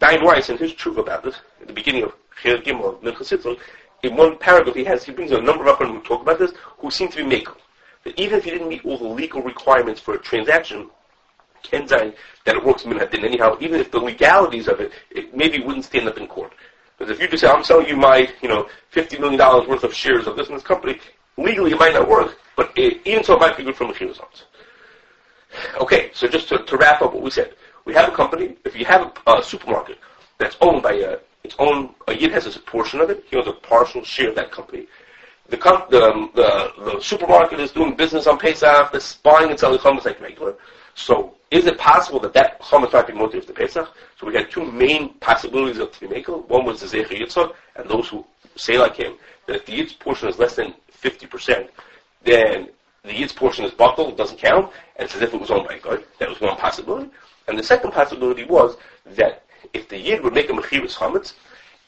[0.00, 3.00] Dayan Weiss, in his truth about this, at the beginning of Cher Gimel,
[4.02, 6.52] in one paragraph he has, he brings a number of them who talk about this,
[6.78, 7.54] who seem to be making.
[8.04, 10.90] That even if you didn't meet all the legal requirements for a transaction,
[11.66, 15.84] can that it works minhadin anyhow, even if the legalities of it, it maybe wouldn't
[15.84, 16.52] stand up in court.
[16.96, 19.92] Because if you just say, I'm selling you my, you know, $50 million worth of
[19.92, 20.98] shares of this and this company,
[21.36, 24.08] legally it might not work, but it, even so it might be good for Mechir
[24.08, 24.44] results.
[25.80, 27.54] Okay, so just to, to, wrap up what we said.
[27.84, 29.98] We have a company, if you have a, supermarket
[30.38, 33.48] that's owned by a, it's owned, a Yid has a portion of it, he owns
[33.48, 34.86] a partial share of that company.
[35.48, 35.56] The,
[35.90, 40.04] the, um, the, the supermarket is doing business on Pesach, they're buying and selling chametz
[40.04, 40.54] like regular.
[40.94, 43.88] So is it possible that that be motive to Pesach?
[44.18, 46.48] So we had two main possibilities of Tvimekel.
[46.48, 48.24] One was the Zecher Yitzhak, and those who
[48.56, 49.16] say like him,
[49.46, 51.68] that if the Yid's portion is less than 50%,
[52.24, 52.68] then
[53.04, 55.68] the Yid's portion is buckled, it doesn't count, and it's as if it was owned
[55.68, 56.02] by God.
[56.18, 57.10] That was one possibility.
[57.46, 61.34] And the second possibility was that if the Yid would make a Mechiris Chametz,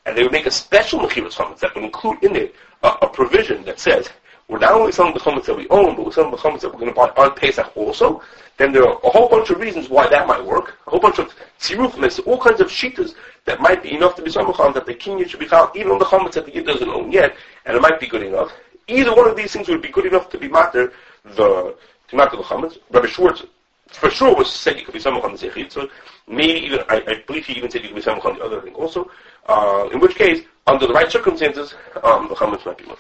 [0.07, 2.55] and they would make a special Mechiris Chametz that would include in it
[2.85, 4.09] a, a provision that says,
[4.49, 6.73] we're not only selling the chametz that we own, but we're selling the chametz that
[6.73, 8.23] we're going to buy on Pesach also,
[8.57, 11.19] then there are a whole bunch of reasons why that might work, a whole bunch
[11.19, 14.95] of tzirufim, all kinds of shitas that might be enough to be samacham that the
[14.95, 17.37] kinyan should be found even on the chametz that the yid doesn't own yet,
[17.67, 18.51] and it might be good enough.
[18.89, 20.93] Either one of these things would be good enough to be matter
[21.37, 21.77] the
[22.09, 22.79] to matter the chametz.
[22.91, 23.45] Rabbi Schwartz
[23.89, 25.89] for sure was said you could be samacham the zechit, so
[26.27, 28.75] maybe even I, I, believe he even said you could be samacham the other thing
[28.75, 29.11] also.
[29.47, 32.99] Uh, in which case, under the right circumstances, um, the chametz might be much.